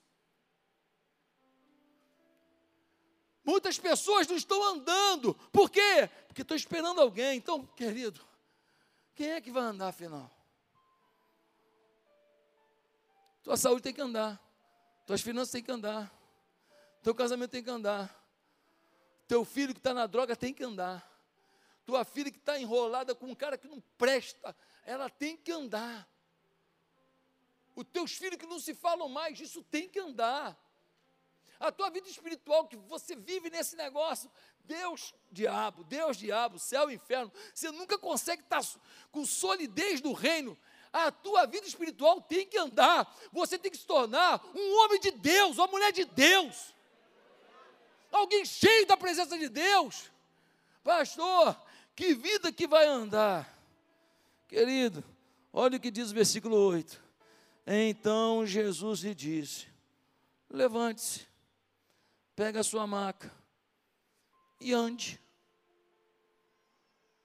Muitas 3.50 3.80
pessoas 3.80 4.28
não 4.28 4.36
estão 4.36 4.62
andando. 4.62 5.34
Por 5.50 5.68
quê? 5.68 6.08
Porque 6.28 6.42
estão 6.42 6.56
esperando 6.56 7.00
alguém. 7.00 7.36
Então, 7.36 7.66
querido, 7.66 8.24
quem 9.12 9.30
é 9.30 9.40
que 9.40 9.50
vai 9.50 9.64
andar 9.64 9.88
afinal? 9.88 10.30
Tua 13.42 13.56
saúde 13.56 13.82
tem 13.82 13.92
que 13.92 14.00
andar. 14.00 14.40
Tuas 15.04 15.20
finanças 15.20 15.50
têm 15.50 15.64
que 15.64 15.72
andar. 15.72 16.14
Teu 17.02 17.12
casamento 17.12 17.50
tem 17.50 17.60
que 17.60 17.70
andar. 17.70 18.08
Teu 19.26 19.44
filho 19.44 19.74
que 19.74 19.80
está 19.80 19.92
na 19.92 20.06
droga 20.06 20.36
tem 20.36 20.54
que 20.54 20.62
andar. 20.62 21.04
Tua 21.84 22.04
filha 22.04 22.30
que 22.30 22.38
está 22.38 22.56
enrolada 22.56 23.16
com 23.16 23.26
um 23.26 23.34
cara 23.34 23.58
que 23.58 23.66
não 23.66 23.80
presta, 23.98 24.54
ela 24.84 25.10
tem 25.10 25.36
que 25.36 25.50
andar. 25.50 26.08
Os 27.74 27.84
teus 27.92 28.12
filhos 28.12 28.38
que 28.38 28.46
não 28.46 28.60
se 28.60 28.74
falam 28.76 29.08
mais, 29.08 29.40
isso 29.40 29.60
tem 29.64 29.88
que 29.88 29.98
andar. 29.98 30.56
A 31.60 31.70
tua 31.70 31.90
vida 31.90 32.08
espiritual, 32.08 32.66
que 32.66 32.76
você 32.76 33.14
vive 33.14 33.50
nesse 33.50 33.76
negócio, 33.76 34.30
Deus, 34.64 35.14
diabo, 35.30 35.84
Deus, 35.84 36.16
diabo, 36.16 36.58
céu 36.58 36.90
e 36.90 36.94
inferno, 36.94 37.30
você 37.54 37.70
nunca 37.70 37.98
consegue 37.98 38.42
estar 38.42 38.64
com 39.12 39.26
solidez 39.26 40.00
do 40.00 40.14
reino. 40.14 40.56
A 40.90 41.12
tua 41.12 41.46
vida 41.46 41.66
espiritual 41.66 42.22
tem 42.22 42.46
que 42.46 42.56
andar. 42.56 43.14
Você 43.30 43.58
tem 43.58 43.70
que 43.70 43.76
se 43.76 43.86
tornar 43.86 44.42
um 44.54 44.78
homem 44.78 44.98
de 45.00 45.10
Deus, 45.10 45.58
uma 45.58 45.66
mulher 45.66 45.92
de 45.92 46.06
Deus. 46.06 46.74
Alguém 48.10 48.44
cheio 48.46 48.86
da 48.86 48.96
presença 48.96 49.38
de 49.38 49.50
Deus. 49.50 50.10
Pastor, 50.82 51.60
que 51.94 52.14
vida 52.14 52.50
que 52.50 52.66
vai 52.66 52.86
andar? 52.86 53.56
Querido, 54.48 55.04
olha 55.52 55.76
o 55.76 55.80
que 55.80 55.90
diz 55.90 56.10
o 56.10 56.14
versículo 56.14 56.56
8. 56.56 57.00
Então 57.66 58.44
Jesus 58.46 59.00
lhe 59.00 59.14
disse: 59.14 59.68
Levante-se, 60.48 61.29
pega 62.40 62.60
a 62.60 62.64
sua 62.64 62.86
maca 62.86 63.30
e 64.58 64.72
ande. 64.72 65.20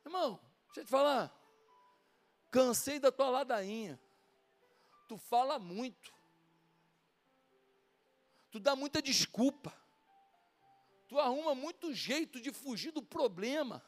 Irmão, 0.04 0.38
deixa 0.66 0.82
eu 0.82 0.84
te 0.84 0.90
falar. 0.90 1.34
Cansei 2.52 3.00
da 3.00 3.14
tua 3.14 3.30
ladainha. 3.30 3.98
Tu 5.08 5.18
fala 5.18 5.58
muito. 5.58 6.14
Tu 8.52 8.60
dá 8.60 8.76
muita 8.76 9.02
desculpa. 9.02 9.74
Tu 11.08 11.18
arruma 11.18 11.56
muito 11.56 11.94
jeito 11.94 12.42
de 12.42 12.52
fugir 12.52 12.92
do 12.92 13.02
problema. 13.02 13.82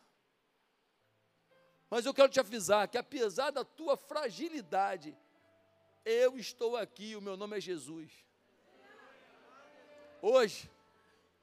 Mas 1.89 2.05
eu 2.05 2.13
quero 2.13 2.29
te 2.29 2.39
avisar 2.39 2.87
que 2.87 2.97
apesar 2.97 3.51
da 3.51 3.65
tua 3.65 3.97
fragilidade, 3.97 5.13
eu 6.05 6.37
estou 6.37 6.77
aqui, 6.77 7.17
o 7.17 7.21
meu 7.21 7.35
nome 7.35 7.57
é 7.57 7.59
Jesus. 7.59 8.13
Hoje, 10.21 10.71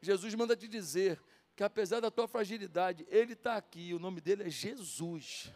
Jesus 0.04 0.34
manda 0.34 0.54
te 0.54 0.68
dizer 0.68 1.20
que 1.56 1.64
apesar 1.64 2.00
da 2.00 2.10
tua 2.10 2.28
fragilidade, 2.28 3.06
Ele 3.08 3.32
está 3.32 3.56
aqui, 3.56 3.94
o 3.94 3.98
nome 3.98 4.20
dele 4.20 4.44
é 4.44 4.50
Jesus. 4.50 5.50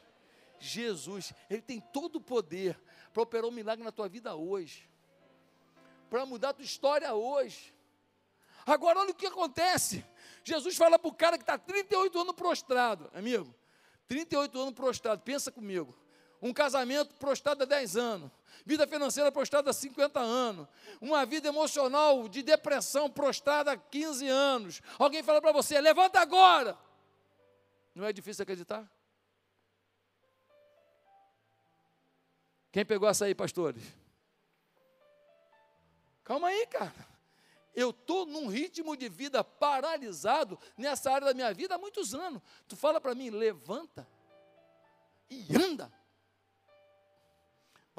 Jesus, 0.58 1.32
Ele 1.50 1.60
tem 1.60 1.80
todo 1.80 2.16
o 2.16 2.20
poder 2.20 2.80
para 3.12 3.22
operar 3.22 3.46
um 3.46 3.52
milagre 3.52 3.84
na 3.84 3.92
tua 3.92 4.08
vida 4.08 4.34
hoje, 4.34 4.88
para 6.08 6.24
mudar 6.24 6.50
a 6.50 6.54
tua 6.54 6.64
história 6.64 7.12
hoje. 7.14 7.74
Agora, 8.64 9.00
olha 9.00 9.10
o 9.10 9.14
que 9.14 9.26
acontece. 9.26 10.04
Jesus 10.42 10.76
fala 10.76 10.98
para 10.98 11.08
o 11.08 11.14
cara 11.14 11.36
que 11.36 11.42
está 11.42 11.58
38 11.58 12.18
anos 12.18 12.34
prostrado, 12.34 13.10
amigo. 13.14 13.54
38 14.06 14.58
anos 14.58 14.74
prostrado, 14.74 15.22
pensa 15.22 15.52
comigo. 15.52 15.94
Um 16.40 16.52
casamento 16.52 17.14
prostrado 17.16 17.62
há 17.62 17.66
10 17.66 17.96
anos. 17.96 18.30
Vida 18.64 18.86
financeira 18.86 19.32
prostrada 19.32 19.70
há 19.70 19.72
50 19.72 20.20
anos. 20.20 20.68
Uma 21.00 21.24
vida 21.24 21.48
emocional 21.48 22.28
de 22.28 22.42
depressão 22.42 23.10
prostrada 23.10 23.72
há 23.72 23.76
15 23.76 24.28
anos. 24.28 24.82
Alguém 24.98 25.22
fala 25.22 25.40
para 25.40 25.52
você, 25.52 25.80
levanta 25.80 26.20
agora. 26.20 26.76
Não 27.94 28.04
é 28.04 28.12
difícil 28.12 28.42
acreditar? 28.42 28.88
Quem 32.70 32.84
pegou 32.84 33.08
essa 33.08 33.24
aí, 33.24 33.34
pastores? 33.34 33.82
Calma 36.22 36.48
aí, 36.48 36.66
cara. 36.66 37.08
Eu 37.74 37.90
estou 37.90 38.26
num 38.26 38.48
ritmo 38.48 38.96
de 38.96 39.08
vida 39.08 39.42
paralisado 39.42 40.58
nessa 40.76 41.10
área 41.10 41.28
da 41.28 41.34
minha 41.34 41.52
vida 41.54 41.76
há 41.76 41.78
muitos 41.78 42.14
anos. 42.14 42.42
Tu 42.66 42.76
fala 42.76 43.00
para 43.00 43.14
mim, 43.14 43.30
levanta 43.30 44.06
e 45.30 45.56
anda. 45.56 45.90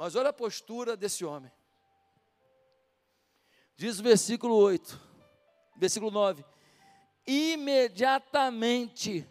Mas 0.00 0.16
olha 0.16 0.30
a 0.30 0.32
postura 0.32 0.96
desse 0.96 1.26
homem. 1.26 1.52
Diz 3.76 4.00
o 4.00 4.02
versículo 4.02 4.56
8, 4.56 4.98
versículo 5.76 6.10
9: 6.10 6.42
Imediatamente 7.26 9.28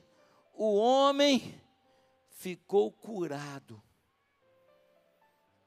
o 0.54 0.76
homem 0.76 1.60
ficou 2.30 2.92
curado, 2.92 3.82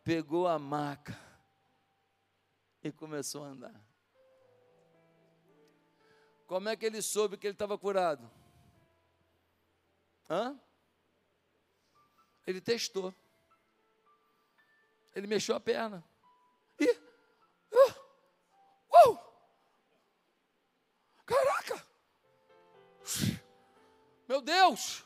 pegou 0.05 0.47
a 0.47 0.57
maca 0.57 1.19
e 2.81 2.93
começou 2.93 3.43
a 3.43 3.49
andar. 3.49 3.85
Como 6.47 6.69
é 6.69 6.77
que 6.77 6.87
ele 6.87 7.03
soube 7.03 7.37
que 7.37 7.49
ele 7.49 7.55
estava 7.55 7.77
curado? 7.77 8.31
Hã? 10.31 10.57
Ele 12.47 12.61
testou. 12.61 13.13
Ele 15.15 15.27
mexeu 15.27 15.55
a 15.55 15.61
perna. 15.61 16.05
E. 16.79 16.91
Uh, 17.73 19.11
uh, 19.11 19.19
caraca! 21.25 21.87
Meu 24.29 24.41
Deus! 24.41 25.05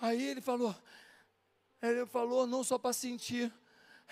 Aí 0.00 0.20
ele 0.20 0.40
falou, 0.40 0.74
ele 1.80 2.04
falou 2.06 2.44
não 2.44 2.64
só 2.64 2.76
para 2.76 2.92
sentir, 2.92 3.52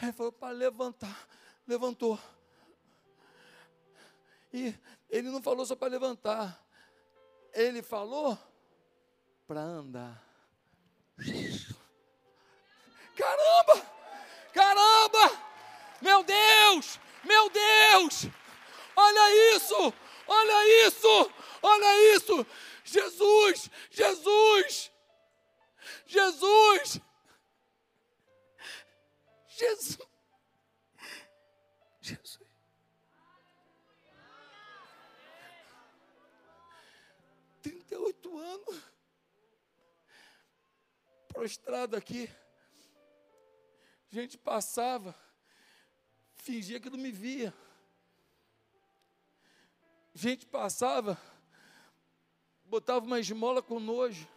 ele 0.00 0.12
falou 0.12 0.30
para 0.30 0.52
levantar, 0.52 1.28
levantou. 1.66 2.18
E 4.52 4.74
ele 5.08 5.28
não 5.30 5.42
falou 5.42 5.66
só 5.66 5.74
para 5.74 5.88
levantar. 5.88 6.64
Ele 7.52 7.82
falou 7.82 8.38
para 9.46 9.60
andar. 9.60 10.29
Caramba! 13.20 13.86
Caramba! 14.54 15.42
Meu 16.00 16.24
Deus! 16.24 16.98
Meu 17.22 17.50
Deus! 17.50 18.26
Olha 18.96 19.54
isso! 19.54 19.94
Olha 20.26 20.86
isso! 20.86 21.32
Olha 21.62 22.14
isso! 22.16 22.46
Jesus! 22.82 23.70
Jesus! 23.90 24.90
Jesus! 26.06 27.00
Jesus! 29.48 29.98
Jesus! 32.00 32.40
Trinta 37.62 37.94
e 37.94 37.98
oito 37.98 38.38
anos 38.38 38.90
prostrado 41.28 41.96
aqui. 41.96 42.28
Gente 44.10 44.36
passava, 44.36 45.14
fingia 46.34 46.80
que 46.80 46.90
não 46.90 46.98
me 46.98 47.12
via. 47.12 47.54
Gente 50.12 50.44
passava, 50.44 51.16
botava 52.64 53.06
uma 53.06 53.20
esmola 53.20 53.62
com 53.62 53.78
nojo. 53.78 54.28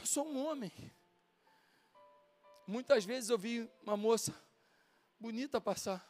Eu 0.00 0.04
sou 0.04 0.26
um 0.26 0.44
homem. 0.44 0.72
Muitas 2.66 3.04
vezes 3.04 3.30
eu 3.30 3.38
vi 3.38 3.70
uma 3.82 3.96
moça 3.96 4.34
bonita 5.18 5.60
passar. 5.60 6.04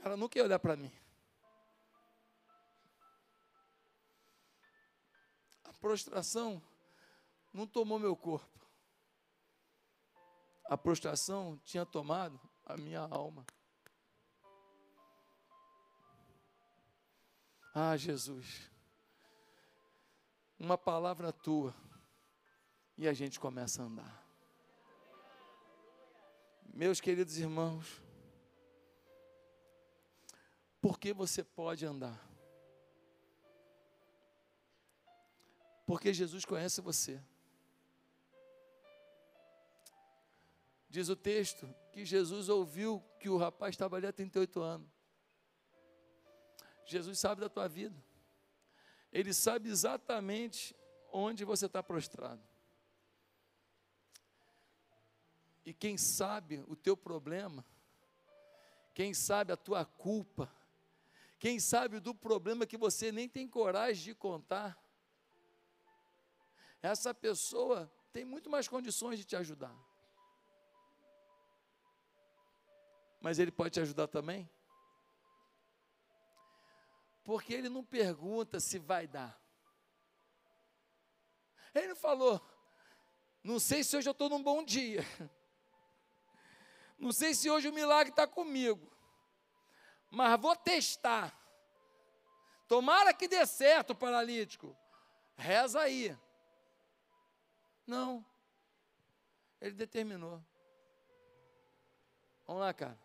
Ela 0.00 0.16
não 0.16 0.28
quer 0.28 0.42
olhar 0.42 0.58
para 0.58 0.74
mim. 0.74 0.92
Prostração 5.84 6.62
não 7.52 7.66
tomou 7.66 7.98
meu 7.98 8.16
corpo. 8.16 8.66
A 10.64 10.78
prostração 10.78 11.60
tinha 11.62 11.84
tomado 11.84 12.40
a 12.64 12.74
minha 12.74 13.00
alma. 13.00 13.44
Ah, 17.74 17.94
Jesus, 17.98 18.70
uma 20.58 20.78
palavra 20.78 21.30
tua 21.30 21.74
e 22.96 23.06
a 23.06 23.12
gente 23.12 23.38
começa 23.38 23.82
a 23.82 23.84
andar. 23.84 24.26
Meus 26.72 26.98
queridos 26.98 27.36
irmãos, 27.36 28.00
por 30.80 30.98
que 30.98 31.12
você 31.12 31.44
pode 31.44 31.84
andar? 31.84 32.33
Porque 35.86 36.12
Jesus 36.12 36.44
conhece 36.44 36.80
você. 36.80 37.20
Diz 40.88 41.08
o 41.08 41.16
texto 41.16 41.72
que 41.92 42.04
Jesus 42.04 42.48
ouviu 42.48 43.02
que 43.18 43.28
o 43.28 43.36
rapaz 43.36 43.74
estava 43.74 43.96
ali 43.96 44.06
há 44.06 44.12
38 44.12 44.60
anos. 44.60 44.88
Jesus 46.86 47.18
sabe 47.18 47.40
da 47.40 47.48
tua 47.48 47.68
vida. 47.68 47.96
Ele 49.12 49.32
sabe 49.32 49.68
exatamente 49.68 50.74
onde 51.10 51.44
você 51.44 51.66
está 51.66 51.82
prostrado. 51.82 52.42
E 55.64 55.72
quem 55.72 55.96
sabe 55.96 56.62
o 56.68 56.76
teu 56.76 56.96
problema, 56.96 57.64
quem 58.92 59.14
sabe 59.14 59.52
a 59.52 59.56
tua 59.56 59.84
culpa, 59.84 60.52
quem 61.38 61.58
sabe 61.58 62.00
do 62.00 62.14
problema 62.14 62.66
que 62.66 62.76
você 62.76 63.10
nem 63.10 63.28
tem 63.28 63.48
coragem 63.48 64.04
de 64.04 64.14
contar, 64.14 64.78
essa 66.86 67.14
pessoa 67.14 67.90
tem 68.12 68.24
muito 68.24 68.48
mais 68.50 68.68
condições 68.68 69.18
de 69.18 69.24
te 69.24 69.36
ajudar. 69.36 69.74
mas 73.24 73.38
ele 73.38 73.50
pode 73.50 73.70
te 73.70 73.80
ajudar 73.80 74.06
também? 74.06 74.46
Porque 77.24 77.54
ele 77.54 77.70
não 77.70 77.82
pergunta 77.82 78.60
se 78.60 78.78
vai 78.78 79.06
dar. 79.06 79.40
Ele 81.74 81.88
não 81.88 81.96
falou, 81.96 82.38
não 83.42 83.58
sei 83.58 83.82
se 83.82 83.96
hoje 83.96 84.06
eu 84.06 84.12
estou 84.12 84.28
num 84.28 84.42
bom 84.42 84.62
dia. 84.62 85.00
Não 86.96 87.12
sei 87.12 87.34
se 87.34 87.50
hoje 87.50 87.68
o 87.68 87.72
milagre 87.72 88.10
está 88.10 88.26
comigo. 88.26 88.90
Mas 90.10 90.40
vou 90.40 90.54
testar. 90.54 91.36
Tomara 92.68 93.12
que 93.12 93.26
dê 93.26 93.44
certo, 93.46 93.94
paralítico. 93.94 94.76
Reza 95.34 95.80
aí. 95.80 96.16
Não. 97.86 98.24
Ele 99.60 99.74
determinou. 99.74 100.42
Vamos 102.46 102.60
lá, 102.60 102.72
cara. 102.72 102.98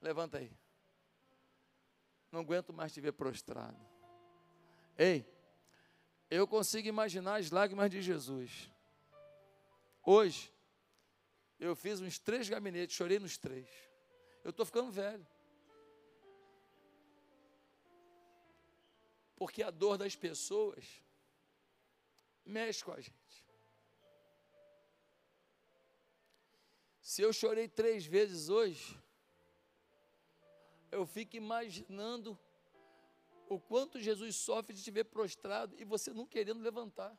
Levanta 0.00 0.38
aí. 0.38 0.50
Não 2.30 2.40
aguento 2.40 2.72
mais 2.72 2.92
te 2.92 3.00
ver 3.00 3.12
prostrado. 3.12 3.78
Ei, 4.96 5.26
eu 6.30 6.46
consigo 6.46 6.88
imaginar 6.88 7.36
as 7.36 7.50
lágrimas 7.50 7.90
de 7.90 8.02
Jesus. 8.02 8.70
Hoje, 10.04 10.52
eu 11.58 11.74
fiz 11.74 12.00
uns 12.00 12.18
três 12.18 12.48
gabinetes, 12.48 12.96
chorei 12.96 13.18
nos 13.18 13.36
três. 13.36 13.68
Eu 14.44 14.50
estou 14.50 14.64
ficando 14.64 14.90
velho. 14.90 15.26
Porque 19.36 19.62
a 19.62 19.70
dor 19.70 19.96
das 19.96 20.16
pessoas 20.16 21.02
mexe 22.48 22.82
com 22.84 22.92
a 22.92 23.00
gente. 23.00 23.46
Se 27.00 27.22
eu 27.22 27.32
chorei 27.32 27.68
três 27.68 28.06
vezes 28.06 28.48
hoje, 28.48 28.98
eu 30.90 31.06
fico 31.06 31.36
imaginando 31.36 32.38
o 33.48 33.58
quanto 33.58 34.00
Jesus 34.00 34.36
sofre 34.36 34.74
de 34.74 34.82
te 34.82 34.90
ver 34.90 35.04
prostrado 35.04 35.74
e 35.78 35.84
você 35.84 36.12
não 36.12 36.26
querendo 36.26 36.60
levantar. 36.60 37.16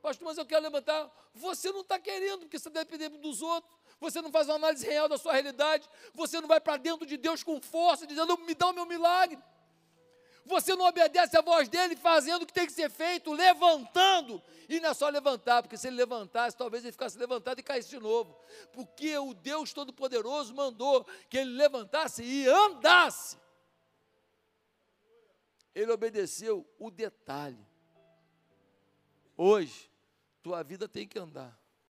Pastor, 0.00 0.26
mas 0.26 0.36
eu 0.36 0.44
quero 0.44 0.62
levantar. 0.62 1.10
Você 1.32 1.70
não 1.70 1.82
está 1.82 1.98
querendo, 1.98 2.40
porque 2.40 2.58
você 2.58 2.68
depende 2.68 3.08
dos 3.18 3.40
outros. 3.40 3.72
Você 4.00 4.20
não 4.20 4.32
faz 4.32 4.48
uma 4.48 4.56
análise 4.56 4.84
real 4.84 5.08
da 5.08 5.16
sua 5.16 5.32
realidade. 5.32 5.88
Você 6.12 6.40
não 6.40 6.48
vai 6.48 6.60
para 6.60 6.76
dentro 6.76 7.06
de 7.06 7.16
Deus 7.16 7.44
com 7.44 7.60
força, 7.60 8.06
dizendo: 8.06 8.36
me 8.38 8.54
dá 8.54 8.66
o 8.68 8.72
meu 8.72 8.84
milagre. 8.84 9.38
Você 10.44 10.74
não 10.74 10.86
obedece 10.86 11.36
a 11.36 11.40
voz 11.40 11.68
dele, 11.68 11.94
fazendo 11.96 12.42
o 12.42 12.46
que 12.46 12.52
tem 12.52 12.66
que 12.66 12.72
ser 12.72 12.90
feito, 12.90 13.32
levantando. 13.32 14.42
E 14.68 14.80
não 14.80 14.90
é 14.90 14.94
só 14.94 15.08
levantar, 15.08 15.62
porque 15.62 15.76
se 15.76 15.86
ele 15.86 15.96
levantasse, 15.96 16.56
talvez 16.56 16.82
ele 16.82 16.92
ficasse 16.92 17.16
levantado 17.16 17.58
e 17.60 17.62
caísse 17.62 17.90
de 17.90 17.98
novo. 17.98 18.36
Porque 18.72 19.16
o 19.18 19.34
Deus 19.34 19.72
Todo-Poderoso 19.72 20.54
mandou 20.54 21.06
que 21.28 21.38
ele 21.38 21.50
levantasse 21.50 22.22
e 22.22 22.48
andasse. 22.48 23.36
Ele 25.74 25.92
obedeceu 25.92 26.66
o 26.78 26.90
detalhe. 26.90 27.64
Hoje, 29.36 29.90
tua 30.42 30.62
vida 30.62 30.88
tem 30.88 31.06
que 31.06 31.18
andar. 31.18 31.61